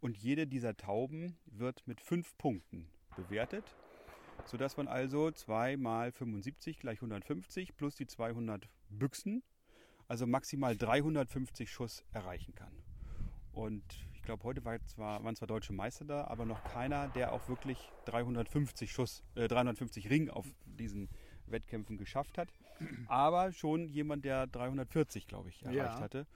Und 0.01 0.17
jede 0.17 0.45
dieser 0.45 0.75
Tauben 0.75 1.37
wird 1.45 1.87
mit 1.87 2.01
fünf 2.01 2.37
Punkten 2.37 2.87
bewertet, 3.15 3.75
sodass 4.43 4.77
man 4.77 4.87
also 4.87 5.31
2 5.31 5.77
mal 5.77 6.11
75 6.11 6.79
gleich 6.79 6.97
150 6.99 7.75
plus 7.77 7.95
die 7.95 8.07
200 8.07 8.69
Büchsen, 8.89 9.43
also 10.07 10.27
maximal 10.27 10.75
350 10.75 11.71
Schuss 11.71 12.03
erreichen 12.11 12.53
kann. 12.55 12.71
Und 13.51 13.83
ich 14.13 14.21
glaube, 14.21 14.43
heute 14.43 14.65
war 14.65 14.83
zwar, 14.85 15.23
waren 15.23 15.35
zwar 15.35 15.47
deutsche 15.47 15.71
Meister 15.71 16.03
da, 16.03 16.25
aber 16.25 16.45
noch 16.45 16.65
keiner, 16.65 17.07
der 17.07 17.31
auch 17.31 17.47
wirklich 17.47 17.93
350 18.03 18.91
Schuss, 18.91 19.23
äh, 19.35 19.47
350 19.47 20.09
Ring 20.09 20.29
auf 20.29 20.45
diesen 20.65 21.09
Wettkämpfen 21.47 21.97
geschafft 21.97 22.37
hat. 22.37 22.49
Aber 23.07 23.53
schon 23.53 23.87
jemand, 23.87 24.25
der 24.25 24.47
340, 24.47 25.27
glaube 25.27 25.49
ich, 25.49 25.63
erreicht 25.63 25.77
Ja. 25.77 25.99
hatte. 26.01 26.27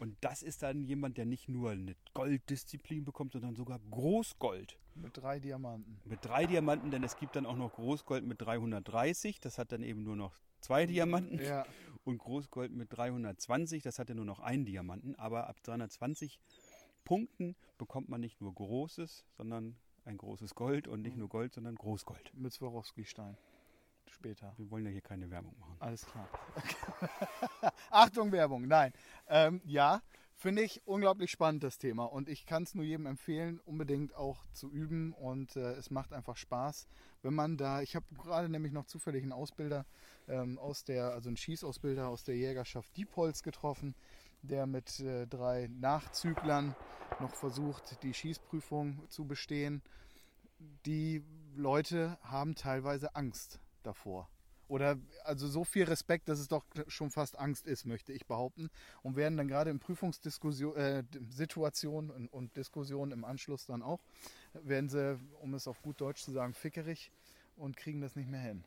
Und 0.00 0.16
das 0.22 0.42
ist 0.42 0.62
dann 0.62 0.82
jemand, 0.82 1.18
der 1.18 1.26
nicht 1.26 1.48
nur 1.48 1.72
eine 1.72 1.94
Golddisziplin 2.14 3.04
bekommt, 3.04 3.32
sondern 3.32 3.54
sogar 3.54 3.78
Großgold. 3.90 4.78
Mit 4.94 5.16
drei 5.18 5.38
Diamanten. 5.38 6.00
Mit 6.06 6.24
drei 6.24 6.46
Diamanten, 6.46 6.90
denn 6.90 7.04
es 7.04 7.18
gibt 7.18 7.36
dann 7.36 7.44
auch 7.44 7.56
noch 7.56 7.74
Großgold 7.74 8.24
mit 8.24 8.40
330, 8.40 9.40
das 9.40 9.58
hat 9.58 9.72
dann 9.72 9.82
eben 9.82 10.02
nur 10.02 10.16
noch 10.16 10.40
zwei 10.62 10.86
Diamanten. 10.86 11.38
Ja. 11.38 11.66
Und 12.04 12.16
Großgold 12.16 12.72
mit 12.72 12.90
320, 12.90 13.82
das 13.82 13.98
hatte 13.98 14.14
nur 14.14 14.24
noch 14.24 14.40
einen 14.40 14.64
Diamanten. 14.64 15.16
Aber 15.16 15.48
ab 15.48 15.62
320 15.62 16.40
Punkten 17.04 17.54
bekommt 17.76 18.08
man 18.08 18.22
nicht 18.22 18.40
nur 18.40 18.54
Großes, 18.54 19.26
sondern 19.36 19.76
ein 20.06 20.16
großes 20.16 20.54
Gold 20.54 20.88
und 20.88 21.02
nicht 21.02 21.18
nur 21.18 21.28
Gold, 21.28 21.52
sondern 21.52 21.74
Großgold. 21.74 22.32
Mit 22.34 22.54
Swarovski-Stein. 22.54 23.36
Später. 24.06 24.52
Wir 24.56 24.70
wollen 24.70 24.84
ja 24.84 24.90
hier 24.90 25.00
keine 25.00 25.30
Werbung 25.30 25.58
machen. 25.58 25.76
Alles 25.78 26.04
klar. 26.04 26.28
Achtung, 27.90 28.32
Werbung. 28.32 28.66
Nein. 28.66 28.92
Ähm, 29.28 29.62
ja, 29.64 30.02
finde 30.34 30.62
ich 30.62 30.86
unglaublich 30.86 31.30
spannend, 31.30 31.62
das 31.62 31.78
Thema. 31.78 32.04
Und 32.04 32.28
ich 32.28 32.46
kann 32.46 32.64
es 32.64 32.74
nur 32.74 32.84
jedem 32.84 33.06
empfehlen, 33.06 33.60
unbedingt 33.60 34.14
auch 34.14 34.44
zu 34.52 34.70
üben. 34.70 35.12
Und 35.12 35.56
äh, 35.56 35.72
es 35.74 35.90
macht 35.90 36.12
einfach 36.12 36.36
Spaß, 36.36 36.88
wenn 37.22 37.34
man 37.34 37.56
da. 37.56 37.82
Ich 37.82 37.94
habe 37.94 38.06
gerade 38.22 38.48
nämlich 38.48 38.72
noch 38.72 38.86
zufällig 38.86 39.22
einen 39.22 39.32
Ausbilder 39.32 39.86
ähm, 40.28 40.58
aus 40.58 40.84
der, 40.84 41.12
also 41.12 41.28
einen 41.28 41.36
Schießausbilder 41.36 42.08
aus 42.08 42.24
der 42.24 42.36
Jägerschaft 42.36 42.96
Diepholz 42.96 43.42
getroffen, 43.42 43.94
der 44.42 44.66
mit 44.66 45.00
äh, 45.00 45.26
drei 45.26 45.68
Nachzüglern 45.68 46.74
noch 47.20 47.34
versucht, 47.34 48.02
die 48.02 48.14
Schießprüfung 48.14 49.08
zu 49.08 49.26
bestehen. 49.26 49.82
Die 50.86 51.22
Leute 51.54 52.18
haben 52.22 52.54
teilweise 52.54 53.14
Angst 53.14 53.60
davor. 53.82 54.28
Oder 54.68 54.98
also 55.24 55.48
so 55.48 55.64
viel 55.64 55.82
Respekt, 55.82 56.28
dass 56.28 56.38
es 56.38 56.46
doch 56.46 56.64
schon 56.86 57.10
fast 57.10 57.36
Angst 57.36 57.66
ist, 57.66 57.86
möchte 57.86 58.12
ich 58.12 58.26
behaupten. 58.26 58.70
Und 59.02 59.16
werden 59.16 59.36
dann 59.36 59.48
gerade 59.48 59.68
in 59.70 59.80
Prüfungssituationen 59.80 60.76
äh, 60.76 61.02
Situationen 61.28 62.10
und, 62.10 62.28
und 62.28 62.56
Diskussionen 62.56 63.10
im 63.10 63.24
Anschluss 63.24 63.66
dann 63.66 63.82
auch, 63.82 64.00
werden 64.52 64.88
sie, 64.88 65.18
um 65.40 65.54
es 65.54 65.66
auf 65.66 65.82
gut 65.82 66.00
Deutsch 66.00 66.22
zu 66.22 66.30
sagen, 66.30 66.54
fickerig 66.54 67.10
und 67.56 67.76
kriegen 67.76 68.00
das 68.00 68.14
nicht 68.14 68.30
mehr 68.30 68.40
hin. 68.40 68.64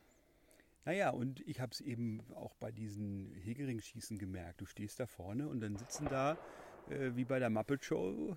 Naja, 0.86 1.12
und 1.12 1.40
ich 1.48 1.62
habe 1.62 1.72
es 1.72 1.80
eben 1.80 2.22
auch 2.36 2.54
bei 2.56 2.70
diesen 2.72 3.32
Hegering-Schießen 3.36 4.18
gemerkt. 4.18 4.60
Du 4.60 4.66
stehst 4.66 5.00
da 5.00 5.08
vorne 5.08 5.48
und 5.48 5.62
dann 5.62 5.78
sitzen 5.78 6.08
da, 6.10 6.38
äh, 6.90 7.12
wie 7.16 7.24
bei 7.24 7.40
der 7.40 7.50
Muppet 7.50 7.86
Show, 7.86 8.36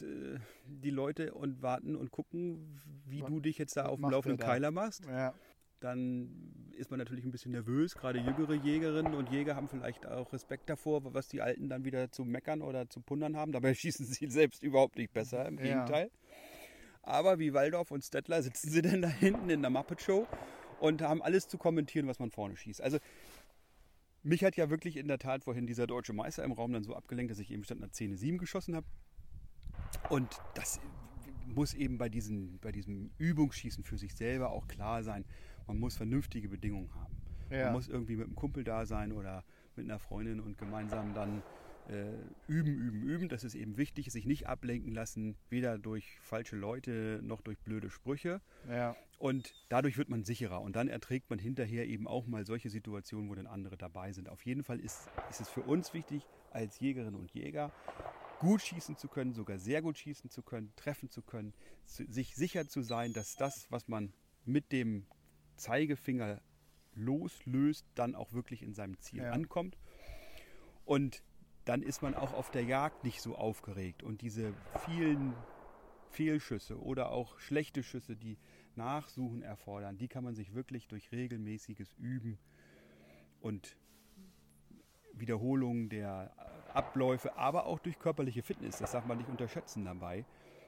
äh, 0.00 0.38
die 0.68 0.90
Leute 0.90 1.34
und 1.34 1.62
warten 1.62 1.96
und 1.96 2.12
gucken, 2.12 2.80
wie 3.06 3.22
Was- 3.22 3.28
du 3.28 3.40
dich 3.40 3.58
jetzt 3.58 3.76
da 3.76 3.86
auf 3.86 3.98
dem 3.98 4.08
laufenden? 4.10 4.38
Keiler 4.46 4.70
machst. 4.70 5.04
Ja, 5.06 5.34
Dann 5.80 6.72
ist 6.76 6.90
man 6.90 6.98
natürlich 6.98 7.24
ein 7.24 7.30
bisschen 7.30 7.52
nervös. 7.52 7.94
Gerade 7.94 8.18
jüngere 8.18 8.54
Jägerinnen 8.54 9.14
und 9.14 9.30
Jäger 9.30 9.56
haben 9.56 9.68
vielleicht 9.68 10.06
auch 10.06 10.32
Respekt 10.32 10.68
davor, 10.70 11.14
was 11.14 11.28
die 11.28 11.42
Alten 11.42 11.68
dann 11.68 11.84
wieder 11.84 12.10
zu 12.10 12.24
meckern 12.24 12.62
oder 12.62 12.88
zu 12.88 13.00
pundern 13.00 13.36
haben. 13.36 13.52
Dabei 13.52 13.74
schießen 13.74 14.06
sie 14.06 14.28
selbst 14.30 14.62
überhaupt 14.62 14.96
nicht 14.96 15.12
besser, 15.12 15.46
im 15.46 15.58
Ja. 15.58 15.64
Gegenteil. 15.64 16.10
Aber 17.02 17.38
wie 17.38 17.52
Waldorf 17.54 17.90
und 17.90 18.04
Stettler 18.04 18.42
sitzen 18.42 18.70
sie 18.70 18.82
dann 18.82 19.02
da 19.02 19.08
hinten 19.08 19.48
in 19.50 19.60
der 19.60 19.70
Muppet 19.70 20.02
Show 20.02 20.26
und 20.80 21.02
haben 21.02 21.22
alles 21.22 21.48
zu 21.48 21.58
kommentieren, 21.58 22.06
was 22.08 22.18
man 22.18 22.30
vorne 22.30 22.56
schießt. 22.56 22.80
Also 22.82 22.98
mich 24.22 24.42
hat 24.42 24.56
ja 24.56 24.70
wirklich 24.70 24.96
in 24.96 25.06
der 25.08 25.18
Tat 25.18 25.44
vorhin 25.44 25.66
dieser 25.66 25.86
deutsche 25.86 26.12
Meister 26.12 26.42
im 26.42 26.52
Raum 26.52 26.72
dann 26.72 26.82
so 26.82 26.94
abgelenkt, 26.94 27.30
dass 27.30 27.38
ich 27.38 27.50
eben 27.50 27.64
statt 27.64 27.78
einer 27.78 27.92
10 27.92 28.16
7 28.16 28.38
geschossen 28.38 28.74
habe. 28.74 28.86
Und 30.10 30.36
das 30.54 30.80
muss 31.46 31.74
eben 31.74 31.96
bei, 31.96 32.08
diesen, 32.08 32.58
bei 32.58 32.72
diesem 32.72 33.10
Übungsschießen 33.18 33.84
für 33.84 33.96
sich 33.96 34.14
selber 34.16 34.50
auch 34.50 34.66
klar 34.66 35.04
sein. 35.04 35.24
Man 35.66 35.78
muss 35.78 35.96
vernünftige 35.96 36.48
Bedingungen 36.48 36.94
haben. 36.94 37.16
Ja. 37.50 37.66
Man 37.66 37.74
muss 37.74 37.88
irgendwie 37.88 38.16
mit 38.16 38.26
einem 38.26 38.36
Kumpel 38.36 38.64
da 38.64 38.86
sein 38.86 39.12
oder 39.12 39.44
mit 39.76 39.84
einer 39.84 39.98
Freundin 39.98 40.40
und 40.40 40.58
gemeinsam 40.58 41.14
dann 41.14 41.42
äh, 41.88 42.12
üben, 42.48 42.74
üben, 42.74 43.02
üben. 43.02 43.28
Das 43.28 43.44
ist 43.44 43.54
eben 43.54 43.76
wichtig, 43.76 44.10
sich 44.10 44.26
nicht 44.26 44.48
ablenken 44.48 44.92
lassen, 44.92 45.36
weder 45.50 45.78
durch 45.78 46.18
falsche 46.22 46.56
Leute 46.56 47.20
noch 47.22 47.40
durch 47.40 47.58
blöde 47.58 47.90
Sprüche. 47.90 48.40
ja, 48.68 48.96
Und 49.18 49.54
dadurch 49.68 49.96
wird 49.96 50.08
man 50.08 50.24
sicherer 50.24 50.60
und 50.60 50.74
dann 50.76 50.88
erträgt 50.88 51.30
man 51.30 51.38
hinterher 51.38 51.86
eben 51.86 52.08
auch 52.08 52.26
mal 52.26 52.44
solche 52.44 52.70
Situationen, 52.70 53.28
wo 53.30 53.34
dann 53.34 53.46
andere 53.46 53.76
dabei 53.76 54.12
sind. 54.12 54.28
Auf 54.28 54.44
jeden 54.44 54.64
Fall 54.64 54.80
ist, 54.80 55.08
ist 55.30 55.40
es 55.40 55.48
für 55.48 55.62
uns 55.62 55.94
wichtig, 55.94 56.26
als 56.50 56.80
Jägerinnen 56.80 57.14
und 57.14 57.32
Jäger 57.32 57.72
gut 58.40 58.62
schießen 58.62 58.96
zu 58.96 59.08
können, 59.08 59.32
sogar 59.32 59.58
sehr 59.58 59.80
gut 59.80 59.98
schießen 59.98 60.30
zu 60.30 60.42
können, 60.42 60.72
treffen 60.76 61.10
zu 61.10 61.22
können, 61.22 61.54
sich 61.84 62.34
sicher 62.34 62.68
zu 62.68 62.82
sein, 62.82 63.12
dass 63.12 63.36
das, 63.36 63.66
was 63.70 63.88
man 63.88 64.12
mit 64.44 64.72
dem 64.72 65.06
Zeigefinger 65.56 66.40
loslöst, 66.94 67.86
dann 67.94 68.14
auch 68.14 68.32
wirklich 68.32 68.62
in 68.62 68.72
seinem 68.74 68.98
Ziel 69.00 69.22
Ja. 69.22 69.30
ankommt. 69.32 69.76
Und 70.84 71.22
dann 71.64 71.82
ist 71.82 72.00
man 72.00 72.14
auch 72.14 72.32
auf 72.32 72.50
der 72.50 72.64
Jagd 72.64 73.04
nicht 73.04 73.20
so 73.20 73.36
aufgeregt. 73.36 74.02
Und 74.02 74.22
diese 74.22 74.54
vielen 74.84 75.34
Fehlschüsse 76.10 76.80
oder 76.80 77.10
auch 77.10 77.38
schlechte 77.38 77.82
Schüsse, 77.82 78.16
die 78.16 78.38
Nachsuchen 78.76 79.42
erfordern, 79.42 79.98
die 79.98 80.08
kann 80.08 80.24
man 80.24 80.34
sich 80.34 80.54
wirklich 80.54 80.86
durch 80.86 81.10
regelmäßiges 81.12 81.92
Üben 81.98 82.38
und 83.40 83.76
Wiederholungen 85.12 85.88
der 85.88 86.32
Abläufe, 86.74 87.36
aber 87.36 87.66
auch 87.66 87.78
durch 87.78 87.98
körperliche 87.98 88.42
Fitness, 88.42 88.78
das 88.78 88.92
darf 88.92 89.06
man 89.06 89.18
nicht 89.18 89.30
unterschätzen 89.30 89.84
dabei, 89.84 90.24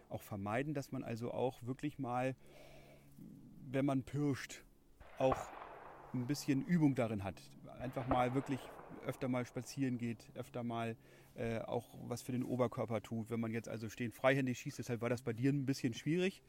auch 0.09 0.23
vermeiden, 0.23 0.75
dass 0.75 0.90
man 0.90 1.04
also 1.04 1.33
auch 1.33 1.62
wirklich 1.62 1.99
mal, 1.99 2.35
wenn 3.71 3.85
man 3.85 4.02
pirscht, 4.02 4.64
auch 5.19 5.37
ein 6.15 6.27
bisschen 6.27 6.65
Übung 6.65 6.95
darin 6.95 7.25
hat. 7.25 7.41
Einfach 7.81 8.07
mal 8.09 8.35
wirklich 8.35 8.61
öfter 9.07 9.29
mal 9.29 9.45
spazieren 9.45 9.99
geht, 9.99 10.31
öfter 10.35 10.63
mal 10.63 10.97
äh, 11.35 11.61
auch 11.61 11.87
was 12.07 12.23
für 12.23 12.33
den 12.33 12.43
Oberkörper 12.43 13.01
tut. 13.03 13.31
Wenn 13.31 13.41
man 13.41 13.53
jetzt 13.53 13.69
also 13.69 13.89
stehend 13.89 14.15
freihändig 14.15 14.59
schießt, 14.59 14.79
deshalb 14.79 15.01
war 15.01 15.09
das 15.09 15.23
bei 15.23 15.33
dir 15.33 15.53
ein 15.53 15.67
bisschen 15.67 15.95
schwierig 15.95 16.43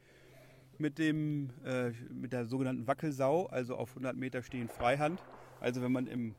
mit, 0.78 0.98
dem, 0.98 1.52
äh, 1.66 1.92
mit 2.12 2.34
der 2.34 2.46
sogenannten 2.46 2.88
Wackelsau, 2.88 3.48
also 3.48 3.76
auf 3.76 3.90
100 3.92 4.16
Meter 4.16 4.42
stehend 4.42 4.72
Freihand. 4.72 5.22
Also 5.60 5.82
wenn 5.82 5.92
man 5.92 6.08
im 6.08 6.36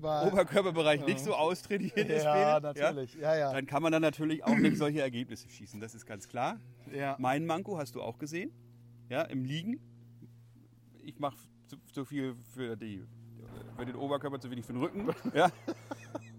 war. 0.00 0.26
Oberkörperbereich 0.26 1.04
nicht 1.04 1.20
so 1.20 1.34
austrainiert 1.34 1.96
ist, 1.96 2.24
ja, 2.24 2.58
natürlich. 2.60 3.14
Ja, 3.14 3.36
ja. 3.36 3.52
dann 3.52 3.66
kann 3.66 3.82
man 3.82 3.92
dann 3.92 4.00
natürlich 4.00 4.42
auch 4.42 4.56
nicht 4.56 4.78
solche 4.78 5.02
Ergebnisse 5.02 5.50
schießen. 5.50 5.80
Das 5.80 5.94
ist 5.94 6.06
ganz 6.06 6.28
klar. 6.28 6.58
ja. 6.94 7.16
Mein 7.18 7.44
Manko 7.44 7.76
hast 7.76 7.94
du 7.94 8.00
auch 8.02 8.18
gesehen. 8.18 8.50
Ja, 9.10 9.22
im 9.22 9.44
Liegen. 9.44 9.78
Ich 11.04 11.18
mache 11.18 11.36
zu, 11.66 11.76
zu 11.92 12.04
viel 12.04 12.34
für, 12.54 12.76
die, 12.76 13.04
für 13.76 13.86
den 13.86 13.96
Oberkörper, 13.96 14.40
zu 14.40 14.50
wenig 14.50 14.64
für 14.64 14.72
den 14.72 14.82
Rücken. 14.82 15.08
Ja. 15.34 15.50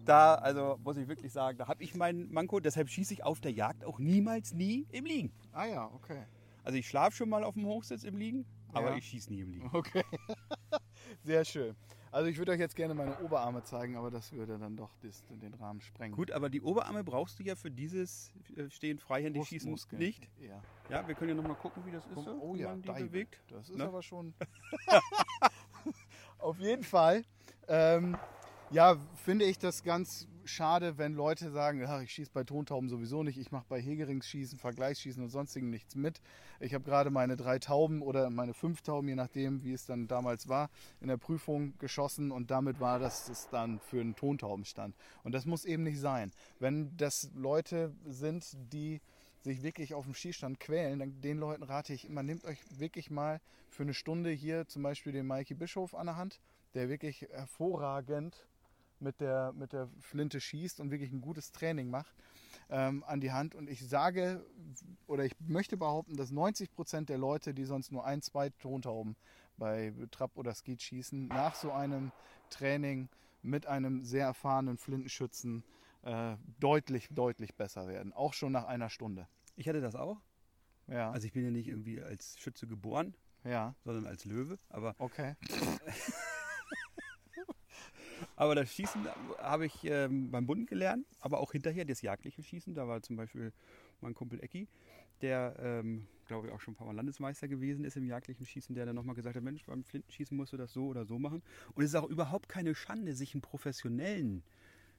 Da, 0.05 0.35
also 0.35 0.79
muss 0.85 0.95
ich 0.95 1.07
wirklich 1.09 1.33
sagen, 1.33 1.57
da 1.57 1.67
habe 1.67 1.83
ich 1.83 1.93
meinen 1.93 2.31
Manko. 2.31 2.61
Deshalb 2.61 2.87
schieße 2.89 3.13
ich 3.13 3.23
auf 3.25 3.41
der 3.41 3.51
Jagd 3.51 3.83
auch 3.83 3.99
niemals 3.99 4.53
nie 4.53 4.87
im 4.91 5.03
Liegen. 5.03 5.33
Ah 5.51 5.65
ja, 5.65 5.91
okay. 5.93 6.23
Also 6.63 6.77
ich 6.77 6.87
schlafe 6.87 7.15
schon 7.15 7.27
mal 7.27 7.43
auf 7.43 7.55
dem 7.55 7.65
Hochsitz 7.65 8.03
im 8.05 8.15
Liegen, 8.15 8.45
aber 8.71 8.91
Ja. 8.91 8.95
ich 8.95 9.05
schieße 9.05 9.29
nie 9.29 9.41
im 9.41 9.49
Liegen. 9.51 9.69
Okay. 9.73 10.03
Sehr 11.23 11.43
schön. 11.43 11.75
Also 12.17 12.31
ich 12.31 12.39
würde 12.39 12.51
euch 12.51 12.59
jetzt 12.59 12.75
gerne 12.75 12.95
meine 12.95 13.15
Oberarme 13.19 13.63
zeigen, 13.63 13.95
aber 13.95 14.09
das 14.09 14.31
würde 14.31 14.57
dann 14.57 14.75
doch 14.75 14.89
das, 15.03 15.23
den 15.29 15.53
Rahmen 15.53 15.81
sprengen. 15.81 16.15
Gut, 16.15 16.31
aber 16.31 16.49
die 16.49 16.63
Oberarme 16.63 17.03
brauchst 17.03 17.37
du 17.37 17.43
ja 17.43 17.55
für 17.55 17.69
dieses 17.69 18.31
äh, 18.55 18.67
stehend 18.71 19.01
freihändig 19.01 19.45
schießen 19.47 19.77
nicht. 19.91 20.27
Ja. 20.39 20.59
Ja, 20.89 21.07
wir 21.07 21.13
können 21.13 21.29
ja 21.29 21.35
nochmal 21.35 21.57
gucken, 21.57 21.85
wie 21.85 21.91
das 21.91 22.03
ist, 22.07 22.15
so, 22.15 22.31
Oh 22.41 22.55
wie 22.55 22.61
ja, 22.61 22.69
man 22.69 22.81
die 22.81 22.87
Deibe. 22.87 23.05
bewegt. 23.05 23.39
Das 23.51 23.69
ist 23.69 23.75
Ne? 23.77 23.83
aber 23.85 24.01
schon. 24.01 24.33
Auf 26.39 26.57
jeden 26.57 26.83
Fall. 26.83 27.23
Ähm, 27.67 28.17
ja, 28.71 28.97
finde 29.23 29.45
ich 29.45 29.59
das 29.59 29.83
ganz 29.83 30.27
schade, 30.47 30.97
wenn 30.97 31.13
Leute 31.13 31.51
sagen, 31.51 31.79
ja, 31.81 32.01
ich 32.01 32.11
schieße 32.11 32.31
bei 32.33 32.43
Tontauben 32.43 32.89
sowieso 32.89 33.23
nicht, 33.23 33.37
ich 33.37 33.51
mache 33.51 33.65
bei 33.69 33.81
Hegeringsschießen, 33.81 34.59
Vergleichsschießen 34.59 35.23
und 35.23 35.29
sonstigen 35.29 35.69
nichts 35.69 35.95
mit. 35.95 36.21
Ich 36.59 36.73
habe 36.73 36.83
gerade 36.83 37.09
meine 37.09 37.35
drei 37.35 37.59
Tauben 37.59 38.01
oder 38.01 38.29
meine 38.29 38.53
fünf 38.53 38.81
Tauben, 38.81 39.07
je 39.07 39.15
nachdem, 39.15 39.63
wie 39.63 39.73
es 39.73 39.85
dann 39.85 40.07
damals 40.07 40.47
war, 40.47 40.69
in 41.01 41.07
der 41.07 41.17
Prüfung 41.17 41.77
geschossen 41.77 42.31
und 42.31 42.51
damit 42.51 42.79
war 42.79 42.99
das 42.99 43.29
es 43.29 43.47
dann 43.49 43.79
für 43.79 44.01
einen 44.01 44.15
Tontaubenstand. 44.15 44.95
Und 45.23 45.33
das 45.33 45.45
muss 45.45 45.65
eben 45.65 45.83
nicht 45.83 45.99
sein. 45.99 46.31
Wenn 46.59 46.95
das 46.97 47.29
Leute 47.35 47.93
sind, 48.05 48.57
die 48.73 49.01
sich 49.41 49.63
wirklich 49.63 49.93
auf 49.93 50.05
dem 50.05 50.13
Schießstand 50.13 50.59
quälen, 50.59 50.99
dann 50.99 51.21
den 51.21 51.37
Leuten 51.37 51.63
rate 51.63 51.93
ich 51.93 52.07
immer, 52.07 52.23
nehmt 52.23 52.45
euch 52.45 52.59
wirklich 52.79 53.09
mal 53.09 53.39
für 53.69 53.83
eine 53.83 53.93
Stunde 53.93 54.31
hier 54.31 54.67
zum 54.67 54.83
Beispiel 54.83 55.13
den 55.13 55.27
Mikey 55.27 55.53
Bischof 55.53 55.93
an 55.93 56.07
der 56.07 56.17
Hand, 56.17 56.39
der 56.73 56.89
wirklich 56.89 57.21
hervorragend 57.31 58.47
mit 58.99 59.19
der, 59.19 59.53
mit 59.53 59.73
der 59.73 59.89
Flinte 59.99 60.39
schießt 60.39 60.79
und 60.79 60.91
wirklich 60.91 61.11
ein 61.11 61.21
gutes 61.21 61.51
Training 61.51 61.89
macht, 61.89 62.15
ähm, 62.69 63.03
an 63.05 63.21
die 63.21 63.31
Hand. 63.31 63.55
Und 63.55 63.69
ich 63.69 63.87
sage 63.87 64.45
oder 65.05 65.25
ich 65.25 65.33
möchte 65.39 65.77
behaupten, 65.77 66.17
dass 66.17 66.31
90 66.31 66.71
Prozent 66.71 67.09
der 67.09 67.17
Leute, 67.17 67.53
die 67.53 67.65
sonst 67.65 67.91
nur 67.91 68.05
ein, 68.05 68.21
zwei 68.21 68.49
Tontauben 68.49 69.15
bei 69.57 69.93
Trap 70.11 70.31
oder 70.35 70.53
Skeet 70.53 70.81
schießen, 70.81 71.27
nach 71.27 71.55
so 71.55 71.71
einem 71.71 72.11
Training 72.49 73.09
mit 73.41 73.65
einem 73.65 74.03
sehr 74.03 74.25
erfahrenen 74.25 74.77
Flintenschützen 74.77 75.63
äh, 76.03 76.35
deutlich, 76.59 77.09
deutlich 77.11 77.55
besser 77.55 77.87
werden. 77.87 78.13
Auch 78.13 78.33
schon 78.33 78.51
nach 78.51 78.65
einer 78.65 78.89
Stunde. 78.89 79.27
Ich 79.55 79.67
hatte 79.67 79.81
das 79.81 79.95
auch. 79.95 80.21
Ja. 80.87 81.11
Also 81.11 81.27
ich 81.27 81.33
bin 81.33 81.43
ja 81.43 81.51
nicht 81.51 81.67
irgendwie 81.67 82.01
als 82.01 82.37
Schütze 82.39 82.67
geboren, 82.67 83.15
ja. 83.43 83.75
sondern 83.83 84.05
als 84.05 84.25
Löwe. 84.25 84.57
Aber, 84.69 84.95
Okay. 84.99 85.35
aber 88.37 88.53
das 88.53 88.71
Schießen 88.71 89.01
habe 89.39 89.65
ich 89.65 89.83
ähm, 89.83 90.29
beim 90.29 90.45
Bund 90.45 90.67
gelernt, 90.67 91.05
aber 91.19 91.39
auch 91.39 91.51
hinterher 91.51 91.85
das 91.85 92.03
jagdliche 92.03 92.43
Schießen. 92.43 92.75
Da 92.75 92.87
war 92.87 93.01
zum 93.01 93.17
Beispiel 93.17 93.51
mein 93.99 94.13
Kumpel 94.13 94.41
Ecki, 94.43 94.67
der, 95.21 95.55
ähm, 95.59 96.07
glaube 96.27 96.47
ich, 96.47 96.53
auch 96.53 96.61
schon 96.61 96.75
ein 96.75 96.77
paar 96.77 96.85
Mal 96.85 96.95
Landesmeister 96.95 97.47
gewesen 97.47 97.83
ist 97.83 97.97
im 97.97 98.05
jagdlichen 98.05 98.45
Schießen, 98.45 98.75
der 98.75 98.85
dann 98.85 98.95
nochmal 98.95 99.15
gesagt 99.15 99.35
hat, 99.35 99.43
Mensch, 99.43 99.65
beim 99.65 99.83
Flintenschießen 99.83 100.37
musst 100.37 100.53
du 100.53 100.57
das 100.57 100.71
so 100.71 100.85
oder 100.85 101.05
so 101.05 101.17
machen. 101.17 101.41
Und 101.73 101.83
es 101.83 101.89
ist 101.89 101.95
auch 101.95 102.07
überhaupt 102.07 102.47
keine 102.47 102.75
Schande, 102.75 103.15
sich 103.15 103.33
einen 103.33 103.41
professionellen 103.41 104.43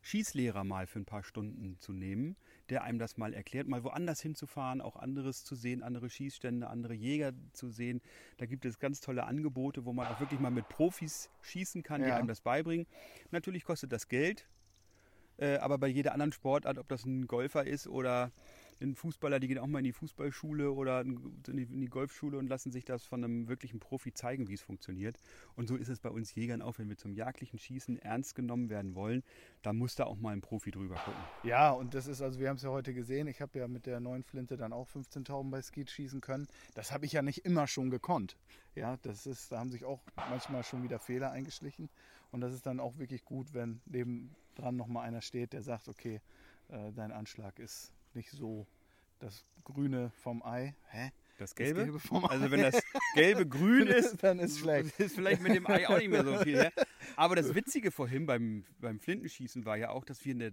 Schießlehrer 0.09 0.65
mal 0.65 0.87
für 0.87 0.99
ein 1.01 1.05
paar 1.05 1.23
Stunden 1.23 1.77
zu 1.81 1.93
nehmen, 1.93 2.37
der 2.71 2.83
einem 2.83 2.99
das 2.99 3.19
mal 3.19 3.35
erklärt, 3.35 3.69
mal 3.69 3.85
woanders 3.85 4.23
hinzufahren, 4.23 4.81
auch 4.81 4.97
anderes 4.97 5.45
zu 5.45 5.55
sehen, 5.55 5.83
andere 5.83 6.09
Schießstände, 6.09 6.67
andere 6.67 6.95
Jäger 6.95 7.33
zu 7.53 7.69
sehen. 7.69 8.01
Da 8.39 8.47
gibt 8.47 8.65
es 8.65 8.79
ganz 8.79 9.03
tolle 9.03 9.25
Angebote, 9.25 9.85
wo 9.85 9.93
man 9.93 10.07
auch 10.07 10.19
wirklich 10.19 10.41
mal 10.41 10.51
mit 10.51 10.67
Profis 10.71 11.29
schießen 11.43 11.83
kann, 11.83 12.01
die 12.03 12.09
Ja. 12.09 12.17
einem 12.17 12.27
das 12.27 12.41
beibringen. 12.41 12.87
Natürlich 13.33 13.65
kostet 13.65 13.93
das 13.93 14.09
Geld, 14.09 14.49
äh, 15.37 15.59
aber 15.59 15.77
bei 15.77 15.89
jeder 15.89 16.13
anderen 16.13 16.33
Sportart, 16.33 16.79
ob 16.79 16.89
das 16.89 17.05
ein 17.05 17.27
Golfer 17.27 17.67
ist 17.67 17.87
oder 17.87 18.33
ein 18.81 18.95
Fußballer, 18.95 19.41
die 19.41 19.49
gehen 19.49 19.59
auch 19.59 19.67
mal 19.67 19.79
in 19.79 19.85
die 19.85 19.93
Fußballschule 19.93 20.71
oder 20.73 21.01
in 21.01 21.43
die, 21.47 21.63
in 21.63 21.81
die 21.81 21.89
Golfschule 21.89 22.39
und 22.39 22.49
lassen 22.49 22.71
sich 22.71 22.85
das 22.85 23.05
von 23.05 23.25
einem 23.25 23.49
wirklichen 23.49 23.81
Profi 23.81 24.13
zeigen, 24.13 24.49
wie 24.49 24.55
es 24.55 24.63
funktioniert. 24.63 25.19
Und 25.57 25.69
so 25.69 25.77
ist 25.77 25.89
es 25.89 26.01
bei 26.01 26.11
uns 26.11 26.35
Jägern 26.35 26.63
auch, 26.63 26.79
wenn 26.79 26.89
wir 26.89 26.97
zum 26.97 27.13
jagdlichen 27.13 27.59
Schießen 27.59 27.99
ernst 27.99 28.35
genommen 28.35 28.71
werden 28.71 28.95
wollen, 28.95 29.23
da 29.63 29.73
muss 29.73 29.95
da 29.95 30.05
auch 30.05 30.17
mal 30.17 30.31
ein 30.31 30.41
Profi 30.41 30.71
drüber 30.71 30.97
gucken. 30.97 31.21
Ja, 31.43 31.71
und 31.71 31.95
das 31.95 32.07
ist, 32.07 32.23
also 32.23 32.39
wir 32.39 32.49
haben 32.49 32.57
es 32.57 32.63
ja 32.63 32.71
heute 32.71 32.95
gesehen, 32.95 33.27
ich 33.27 33.41
habe 33.41 33.59
ja 33.59 33.69
mit 33.69 33.87
der 33.87 34.01
neuen 34.01 34.23
Flinte 34.23 34.57
dann 34.57 34.73
auch 34.73 34.87
15 34.89 35.25
Tauben 35.25 35.51
bei 35.51 35.61
Skeet 35.61 35.91
schießen 35.91 36.21
können. 36.21 36.47
Das 36.75 36.93
habe 36.93 37.07
ich 37.07 37.13
ja 37.13 37.23
nicht 37.23 37.45
immer 37.45 37.67
schon 37.67 37.91
gekonnt. 37.91 38.37
Ja, 38.75 38.97
das 39.03 39.27
ist, 39.27 39.51
da 39.51 39.59
haben 39.59 39.71
sich 39.71 39.85
auch 39.85 40.01
manchmal 40.31 40.63
schon 40.63 40.83
wieder 40.83 40.99
Fehler 40.99 41.33
eingeschlichen. 41.33 41.89
Und 42.31 42.41
das 42.41 42.53
ist 42.53 42.67
dann 42.67 42.81
auch 42.81 42.99
wirklich 42.99 43.25
gut, 43.25 43.55
wenn 43.55 43.81
nebendran 43.87 44.77
nochmal 44.77 45.07
einer 45.07 45.23
steht, 45.23 45.53
der 45.53 45.63
sagt, 45.63 45.89
okay, 45.89 46.21
äh, 46.69 46.93
dein 46.93 47.11
Anschlag 47.11 47.59
ist 47.59 47.93
nicht 48.19 48.31
so 48.31 48.67
das 49.21 49.45
Grüne 49.65 50.11
vom 50.23 50.43
Ei. 50.43 50.75
Hä? 50.91 51.11
Das 51.39 51.51
Das 51.51 51.55
Gelbe? 51.55 51.85
Gelbe 51.85 52.01
vom 52.01 52.25
Also 52.25 52.45
Ei. 52.47 52.51
wenn 52.51 52.63
das 52.63 52.83
Gelbe 53.15 53.47
grün 53.49 53.87
ist, 53.87 54.23
dann 54.23 54.39
ist 54.41 54.59
schlecht. 54.59 54.99
ist 55.01 55.15
vielleicht 55.15 55.41
mit 55.41 55.55
dem 55.55 55.67
Ei 55.67 55.89
auch 55.89 55.99
nicht 55.99 56.11
mehr 56.11 56.25
so 56.25 56.37
viel 56.39 56.57
her. 56.57 56.73
Aber 57.17 57.37
das 57.37 57.55
Witzige 57.55 57.91
vorhin 57.91 58.27
beim, 58.27 58.65
beim 58.81 58.99
Flintenschießen 59.01 59.65
war 59.65 59.77
ja 59.77 59.91
auch, 59.91 60.05
dass 60.05 60.25
wir 60.25 60.35
eine, 60.35 60.53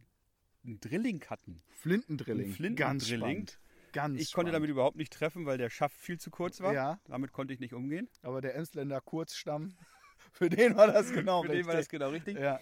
einen 0.63 0.79
Drilling 0.79 1.23
hatten. 1.29 1.61
Flintendrilling. 1.69 2.47
Ein 2.49 2.53
Flintendrilling. 2.53 2.75
Ganz 2.77 3.07
spannend. 3.07 3.59
Ganz 3.93 4.21
Ich 4.21 4.31
konnte 4.33 4.49
spannend. 4.49 4.53
damit 4.55 4.69
überhaupt 4.69 4.97
nicht 4.97 5.11
treffen, 5.13 5.45
weil 5.45 5.57
der 5.57 5.69
Schaft 5.69 5.97
viel 5.99 6.19
zu 6.19 6.29
kurz 6.29 6.61
war. 6.61 6.73
Ja. 6.73 6.99
Damit 7.05 7.31
konnte 7.31 7.53
ich 7.53 7.59
nicht 7.59 7.73
umgehen. 7.73 8.07
Aber 8.21 8.41
der 8.41 8.55
Emsländer 8.55 9.01
Kurzstamm, 9.01 9.75
für 10.33 10.49
den 10.49 10.75
war 10.75 10.87
das 10.87 11.11
genau 11.13 11.43
Für 11.43 11.49
den 11.53 11.65
war 11.65 11.75
das 11.75 11.89
genau 11.89 12.09
richtig. 12.09 12.37
Ja, 12.37 12.59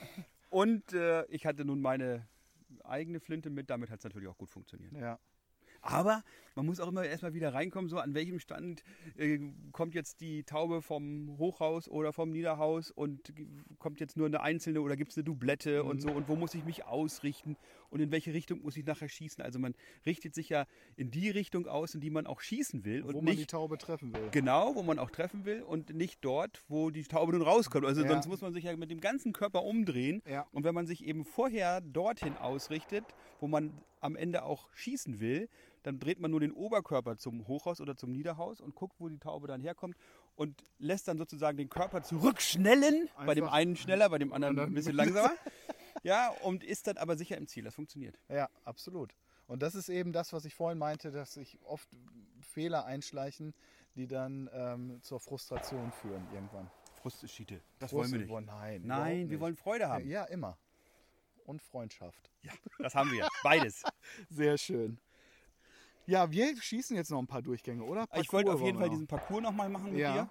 Und 0.50 0.94
äh, 0.94 1.26
ich 1.26 1.46
hatte 1.46 1.66
nun 1.66 1.82
meine 1.82 2.28
eigene 2.84 3.20
Flinte 3.20 3.50
mit, 3.50 3.70
damit 3.70 3.90
hat 3.90 4.00
es 4.00 4.04
natürlich 4.04 4.28
auch 4.28 4.38
gut 4.38 4.50
funktioniert. 4.50 4.94
ja. 4.94 5.20
Aber 5.84 6.24
man 6.56 6.66
muss 6.66 6.80
auch 6.80 6.88
immer 6.88 7.04
erstmal 7.04 7.34
wieder 7.34 7.54
reinkommen, 7.54 7.90
so 7.90 7.98
an 7.98 8.14
welchem 8.14 8.40
Stand 8.40 8.84
äh, 9.18 9.40
kommt 9.72 9.96
jetzt 9.96 10.22
die 10.22 10.44
Taube 10.44 10.82
vom 10.82 11.36
Hochhaus 11.40 11.90
oder 11.90 12.14
vom 12.14 12.30
Niederhaus 12.30 12.90
und 12.92 13.34
kommt 13.80 14.00
jetzt 14.00 14.16
nur 14.16 14.28
eine 14.28 14.42
einzelne 14.42 14.82
oder 14.82 14.96
gibt 14.96 15.12
es 15.12 15.18
eine 15.18 15.24
Doublette 15.26 15.84
und 15.84 16.00
so 16.02 16.10
und 16.10 16.28
wo 16.28 16.36
muss 16.36 16.54
ich 16.54 16.64
mich 16.64 16.86
ausrichten 16.86 17.58
und 17.90 18.00
in 18.00 18.12
welche 18.12 18.34
Richtung 18.34 18.62
muss 18.62 18.78
ich 18.78 18.86
nachher 18.86 19.10
schießen. 19.10 19.44
Also 19.44 19.60
man 19.60 19.74
richtet 20.06 20.36
sich 20.36 20.48
ja 20.50 20.66
in 20.96 21.12
die 21.12 21.30
Richtung 21.30 21.68
aus, 21.68 21.96
in 21.96 22.02
die 22.02 22.12
man 22.12 22.28
auch 22.28 22.40
schießen 22.40 22.86
will 22.86 23.02
und 23.02 23.14
Wo 23.16 23.22
man 23.22 23.34
die 23.34 23.40
nicht 23.40 23.50
Taube 23.50 23.78
treffen 23.78 24.14
will. 24.14 24.30
genau, 24.32 24.76
wo 24.76 24.84
man 24.84 25.00
auch 25.00 25.10
treffen 25.10 25.44
will 25.46 25.64
und 25.64 25.94
nicht 25.94 26.24
dort, 26.24 26.64
wo 26.70 26.92
die 26.92 27.04
Taube 27.04 27.34
nun 27.34 27.42
rauskommt. 27.42 27.86
Also 27.86 28.04
Ja. 28.04 28.08
sonst 28.10 28.28
muss 28.28 28.42
man 28.42 28.54
sich 28.54 28.64
ja 28.66 28.78
mit 28.78 28.90
dem 28.92 29.02
ganzen 29.02 29.34
Körper 29.34 29.64
umdrehen 29.64 30.22
Ja. 30.30 30.46
und 30.52 30.64
wenn 30.64 30.76
man 30.76 30.86
sich 30.88 31.04
eben 31.04 31.26
vorher 31.26 31.82
dorthin 31.82 32.38
ausrichtet, 32.38 33.16
wo 33.40 33.48
man 33.48 33.74
am 34.02 34.16
Ende 34.16 34.44
auch 34.44 34.70
schießen 34.74 35.20
will, 35.20 35.50
dann 35.84 36.00
dreht 36.00 36.20
man 36.20 36.32
nur 36.32 36.40
den 36.40 36.52
Oberkörper 36.54 37.18
zum 37.18 37.48
Hochhaus 37.48 37.82
oder 37.82 37.96
zum 37.96 38.12
Niederhaus 38.12 38.62
und 38.62 38.74
guckt, 38.76 38.96
wo 39.00 39.10
die 39.10 39.18
Taube 39.20 39.48
dann 39.48 39.60
herkommt 39.62 39.98
und 40.36 40.64
lässt 40.80 41.08
dann 41.08 41.18
sozusagen 41.18 41.58
den 41.58 41.70
Körper 41.70 42.04
zurückschnellen. 42.04 43.10
bei 43.26 43.36
dem 43.36 43.44
Einfach- 43.46 43.56
einen 43.58 43.76
schneller, 43.76 44.10
bei 44.10 44.18
dem 44.18 44.32
anderen 44.34 44.60
ein 44.60 44.74
bisschen 44.74 44.96
langsamer. 44.96 45.32
ja, 46.04 46.30
und 46.44 46.64
ist 46.64 46.88
dann 46.88 46.98
aber 46.98 47.18
sicher 47.18 47.38
im 47.38 47.48
Ziel. 47.48 47.64
Das 47.66 47.76
funktioniert. 47.76 48.18
Ja, 48.30 48.50
absolut. 48.64 49.14
Und 49.48 49.62
das 49.62 49.76
ist 49.76 49.90
eben 49.90 50.14
das, 50.14 50.32
was 50.32 50.46
ich 50.46 50.56
vorhin 50.56 50.80
meinte, 50.80 51.12
dass 51.12 51.34
sich 51.34 51.60
oft 51.66 51.90
Fehler 52.40 52.86
einschleichen, 52.86 53.54
die 53.96 54.08
dann 54.08 54.50
ähm, 54.54 55.00
zur 55.02 55.20
Frustration 55.20 55.92
führen 55.92 56.26
irgendwann. 56.34 56.70
Frust 56.94 57.24
ist 57.24 57.32
Schiete. 57.34 57.62
Das 57.80 57.92
Frust- 57.92 57.94
wollen 57.94 58.12
wir 58.14 58.20
nicht. 58.20 58.30
Boah, 58.30 58.42
Nein, 58.42 58.82
Nein, 58.86 59.30
wir 59.30 59.40
wollen 59.42 59.56
Freude 59.58 59.90
haben. 59.90 60.08
Ja, 60.08 60.24
immer. 60.24 60.58
Und 61.46 61.62
Freundschaft. 61.62 62.32
Ja, 62.42 62.52
das 62.80 62.96
haben 62.96 63.12
wir. 63.12 63.28
Beides. 63.44 63.84
Sehr 64.30 64.58
schön. 64.58 64.98
Ja, 66.06 66.30
wir 66.32 66.56
schießen 66.62 66.96
jetzt 66.98 67.12
noch 67.12 67.20
ein 67.20 67.28
paar 67.28 67.42
Durchgänge, 67.42 67.84
oder? 67.84 68.06
Ich 68.16 68.32
wollte 68.34 68.48
Parcours 68.48 68.56
auf 68.62 68.66
jeden 68.66 68.80
Fall 68.80 68.90
diesen 68.90 69.08
Parcours 69.08 69.42
nochmal 69.42 69.70
machen 69.70 69.92
mit 69.92 70.02
Ja. 70.02 70.30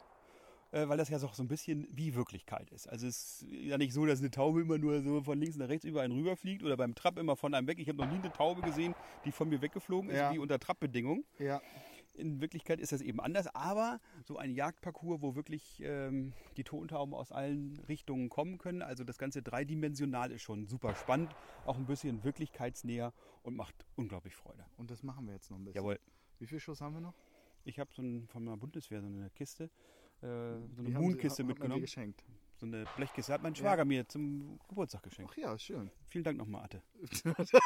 dir. 0.73 0.79
äh, 0.83 0.89
Weil 0.89 0.99
das 0.99 1.09
ja 1.09 1.19
so 1.19 1.31
ein 1.39 1.49
bisschen 1.49 1.87
wie 1.91 2.15
Wirklichkeit 2.15 2.71
ist. 2.71 2.89
Also 2.89 3.07
es 3.07 3.43
ist 3.43 3.47
ja 3.51 3.79
nicht 3.79 3.93
so, 3.93 4.05
dass 4.07 4.21
eine 4.21 4.31
Taube 4.31 4.61
immer 4.63 4.77
nur 4.79 5.03
so 5.03 5.23
von 5.23 5.39
links 5.39 5.57
nach 5.57 5.69
rechts 5.69 5.85
über 5.87 6.03
einen 6.03 6.13
rüberfliegt 6.15 6.63
oder 6.63 6.77
beim 6.77 6.95
Trab 6.95 7.19
immer 7.19 7.37
von 7.37 7.55
einem 7.55 7.67
weg. 7.67 7.79
Ich 7.79 7.89
habe 7.89 7.99
noch 7.99 8.11
nie 8.11 8.19
eine 8.19 8.33
Taube 8.33 8.61
gesehen, 8.63 8.95
die 9.25 9.33
von 9.33 9.49
mir 9.49 9.61
weggeflogen 9.63 10.11
ist, 10.11 10.17
Ja. 10.17 10.33
wie 10.33 10.39
unter 10.39 10.59
Trabbedingungen. 10.59 11.25
noch. 11.39 11.41
Ja, 11.45 11.61
In 12.15 12.41
Wirklichkeit 12.41 12.79
ist 12.79 12.93
das 12.93 13.01
eben 13.01 13.21
anders, 13.21 13.47
aber 13.55 13.99
so 14.25 14.37
ein 14.37 14.51
Jagdparcours, 14.51 15.23
wo 15.23 15.35
wirklich 15.35 15.81
ähm, 15.83 16.33
die 16.57 16.65
Tontauben 16.65 17.15
aus 17.15 17.33
allen 17.33 17.79
Richtungen 17.89 18.29
kommen 18.29 18.59
können, 18.59 18.83
also 18.83 19.03
das 19.03 19.17
Ganze 19.17 19.43
dreidimensional 19.43 20.31
ist 20.31 20.43
schon 20.43 20.67
super 20.67 20.95
spannend, 20.95 21.35
auch 21.65 21.79
ein 21.79 21.87
bisschen 21.87 22.23
wirklichkeitsnäher 22.23 23.15
und 23.43 23.57
macht 23.57 23.75
unglaublich 23.97 24.35
Freude. 24.37 24.65
und 24.77 24.91
das 24.91 25.03
machen 25.03 25.27
wir 25.27 25.35
jetzt 25.35 25.51
noch 25.51 25.59
ein 25.59 25.65
bisschen. 25.65 25.83
Jawohl. 25.83 25.99
Wie 26.39 26.47
viel 26.47 26.61
Schuss 26.61 26.81
haben 26.81 26.95
wir 26.95 27.01
noch? 27.01 27.15
Ich 27.65 27.79
habe 27.79 27.91
so 27.95 28.03
ein, 28.03 28.27
von 28.27 28.45
der 28.45 28.57
Bundeswehr 28.57 29.01
so 29.01 29.07
eine 29.07 29.31
Kiste, 29.31 29.65
äh, 29.65 29.69
so 30.21 30.81
eine 30.81 30.89
Die 30.89 30.91
Moon-Kiste 30.93 31.45
mitgenommen. 31.45 31.81
geschenkt. 31.81 32.25
So 32.63 32.67
eine 32.69 32.85
Blechkiste 32.95 33.33
hat 33.33 33.43
mein 33.43 33.57
Schwager 33.57 33.85
mir 33.85 34.07
zum 34.07 34.61
Geburtstag 34.69 35.03
geschenkt. 35.03 35.33
Ach 35.35 35.37
ja, 35.37 35.59
schön. 35.59 35.91
Vielen 36.11 36.23
Dank 36.23 36.39
nochmal, 36.39 36.63
Atte. 36.63 36.81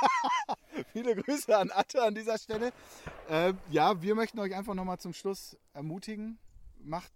Viele 0.94 1.14
Grüße 1.14 1.54
an 1.54 1.70
Atte 1.70 2.02
an 2.02 2.14
dieser 2.14 2.38
Stelle. 2.38 2.72
Äh, 3.28 3.52
ja, 3.70 4.00
wir 4.00 4.14
möchten 4.14 4.38
euch 4.38 4.54
einfach 4.54 4.72
nochmal 4.72 4.98
zum 4.98 5.12
Schluss 5.12 5.54
ermutigen. 5.74 6.38
Macht, 6.82 7.12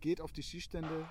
geht 0.00 0.20
auf 0.20 0.32
die 0.32 0.42
Schießstände 0.42 1.06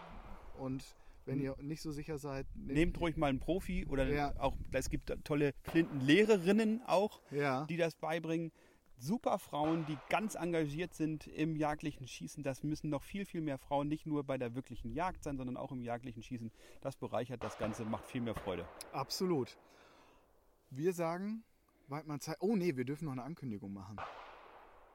und 0.60 0.84
wenn 1.24 1.39
ihr 1.39 1.56
nicht 1.62 1.82
so 1.82 1.94
sicher 1.94 2.18
seid, 2.18 2.46
Nehmt 2.56 3.00
ruhig 3.00 3.15
mal 3.15 3.28
einen 3.28 3.39
Profi 3.39 3.86
oder 3.86 4.10
Ja. 4.10 4.34
auch, 4.38 4.58
es 4.74 4.89
gibt 4.89 5.13
tolle 5.24 5.54
Flintenlehrerinnen 5.63 6.82
auch, 6.86 7.22
Ja, 7.32 7.65
die 7.68 7.78
das 7.78 7.96
beibringen. 7.96 8.52
Super 8.97 9.39
Frauen, 9.39 9.86
die 9.86 9.97
ganz 10.10 10.36
engagiert 10.36 10.93
sind 10.93 11.27
im 11.27 11.55
jagdlichen 11.55 12.08
Schießen. 12.08 12.43
Das 12.43 12.63
müssen 12.63 12.89
noch 12.89 13.03
viel, 13.03 13.25
viel 13.25 13.41
mehr 13.41 13.58
Frauen 13.58 13.88
nicht 13.88 14.05
nur 14.05 14.23
bei 14.23 14.38
der 14.38 14.55
wirklichen 14.55 14.93
Jagd 14.93 15.23
sein, 15.23 15.38
sondern 15.38 15.58
auch 15.58 15.71
im 15.71 15.84
jagdlichen 15.84 16.23
Schießen. 16.23 16.51
Das 16.81 16.95
bereichert 16.95 17.43
das 17.43 17.58
Ganze, 17.58 17.86
macht 17.86 18.05
viel 18.05 18.21
mehr 18.21 18.36
Freude. 18.36 18.67
absolut. 18.93 19.58
Wir 20.71 20.93
sagen, 20.93 21.43
Weidmann 21.88 22.19
Zeit. 22.19 22.38
Oh 22.39 22.55
nee, 22.55 22.75
wir 22.75 22.86
dürfen 22.86 23.05
noch 23.05 23.12
eine 23.12 23.23
Ankündigung 23.23 23.71
machen. 23.71 23.97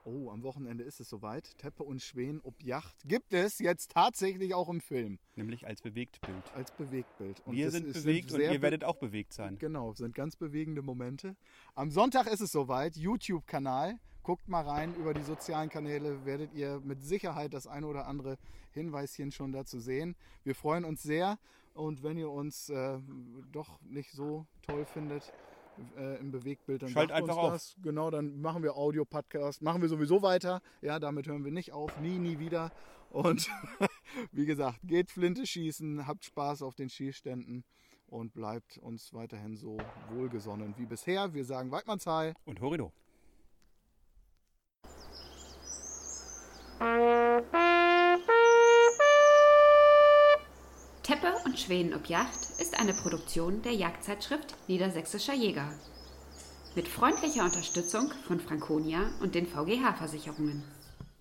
Oh, 0.05 0.31
am 0.31 0.43
Wochenende 0.43 0.83
ist 0.83 0.99
es 1.01 1.09
soweit. 1.11 1.57
Teppe 1.59 1.83
und 1.83 2.01
Schweden 2.03 2.41
ob 2.43 2.63
Yacht 2.63 2.97
gibt 3.05 3.35
es 3.35 3.59
jetzt 3.59 3.91
tatsächlich 3.91 4.55
auch 4.55 4.69
im 4.71 4.81
Film 4.81 5.19
Nämlich 5.37 5.67
als 5.67 5.83
Bewegtbild. 5.83 6.43
als 6.55 6.71
Bewegtbild. 6.73 7.43
Und 7.45 7.55
Wir 7.55 7.71
sind 7.71 7.87
ist- 7.87 8.03
bewegt 8.05 8.33
und 8.33 8.39
sehr 8.39 8.53
ihr 8.53 8.63
werdet 8.63 8.83
auch 8.85 8.97
bewegt 8.97 9.33
sein. 9.35 9.59
Genau, 9.59 9.93
sind 9.93 10.15
ganz 10.15 10.37
bewegende 10.37 10.81
Momente. 10.83 11.37
Am 11.75 11.91
Sonntag 11.91 12.27
ist 12.29 12.41
es 12.41 12.51
soweit, 12.51 12.97
YouTube-Kanal. 12.97 13.99
Guckt 14.23 14.49
mal 14.49 14.63
rein 14.67 14.95
über 14.97 15.15
die 15.15 15.23
sozialen 15.23 15.69
Kanäle, 15.71 16.25
werdet 16.27 16.53
ihr 16.55 16.81
mit 16.85 17.03
Sicherheit 17.03 17.53
das 17.55 17.67
eine 17.67 17.87
oder 17.87 18.07
andere 18.07 18.37
Hinweischen 18.73 19.33
schon 19.33 19.53
dazu 19.53 19.81
sehen. 19.81 20.15
Wir 20.45 20.55
freuen 20.55 20.85
uns 20.85 21.03
sehr 21.03 21.39
und 21.75 22.03
wenn 22.03 22.17
ihr 22.19 22.31
uns 22.31 22.69
äh, 22.69 22.99
doch 23.53 23.81
nicht 23.83 24.13
so 24.13 24.47
toll 24.63 24.85
findet 24.85 25.33
äh, 25.97 26.19
im 26.19 26.31
Bewegtbild, 26.31 26.83
dann 26.83 26.91
Schalt 26.91 27.13
einfach 27.13 27.37
auf. 27.37 27.53
das. 27.53 27.77
Genau, 27.83 28.11
dann 28.11 28.41
machen 28.41 28.63
wir 28.63 28.77
Audio-Podcast, 28.77 29.63
machen 29.63 29.83
wir 29.83 29.89
sowieso 29.89 30.23
weiter. 30.23 30.61
Ja, 30.83 30.99
damit 30.99 31.27
hören 31.27 31.45
wir 31.45 31.53
nicht 31.53 31.73
auf, 31.73 31.99
nie, 32.01 32.19
nie 32.19 32.39
wieder. 32.39 32.71
Und 33.11 33.51
wie 34.33 34.47
gesagt, 34.47 34.81
geht 34.85 35.11
Flinte 35.11 35.47
schießen, 35.47 36.07
habt 36.07 36.25
Spaß 36.25 36.63
auf 36.63 36.75
den 36.75 36.89
Schießständen 36.89 37.65
und 38.07 38.35
bleibt 38.35 38.79
uns 38.79 39.13
weiterhin 39.13 39.57
so 39.57 39.79
wohlgesonnen 40.11 40.75
wie 40.77 40.87
bisher. 40.87 41.33
Wir 41.35 41.45
sagen 41.45 41.71
Weidmannsheil 41.71 42.35
und 42.45 42.61
Horido. 42.61 42.93
Teppe 51.03 51.33
und 51.47 51.59
Schweden 51.59 51.95
ob 51.95 52.07
Yacht 52.07 52.39
ist 52.59 52.79
eine 52.79 52.93
Produktion 52.93 53.63
der 53.63 53.73
Jagdzeitschrift 53.73 54.55
Niedersächsischer 54.69 55.35
Jäger. 55.35 55.73
Mit 56.77 56.87
freundlicher 56.89 57.45
Unterstützung 57.45 58.13
von 58.27 58.39
Franconia 58.39 59.11
und 59.21 59.35
den 59.35 59.47
VGH-Versicherungen. 59.47 60.63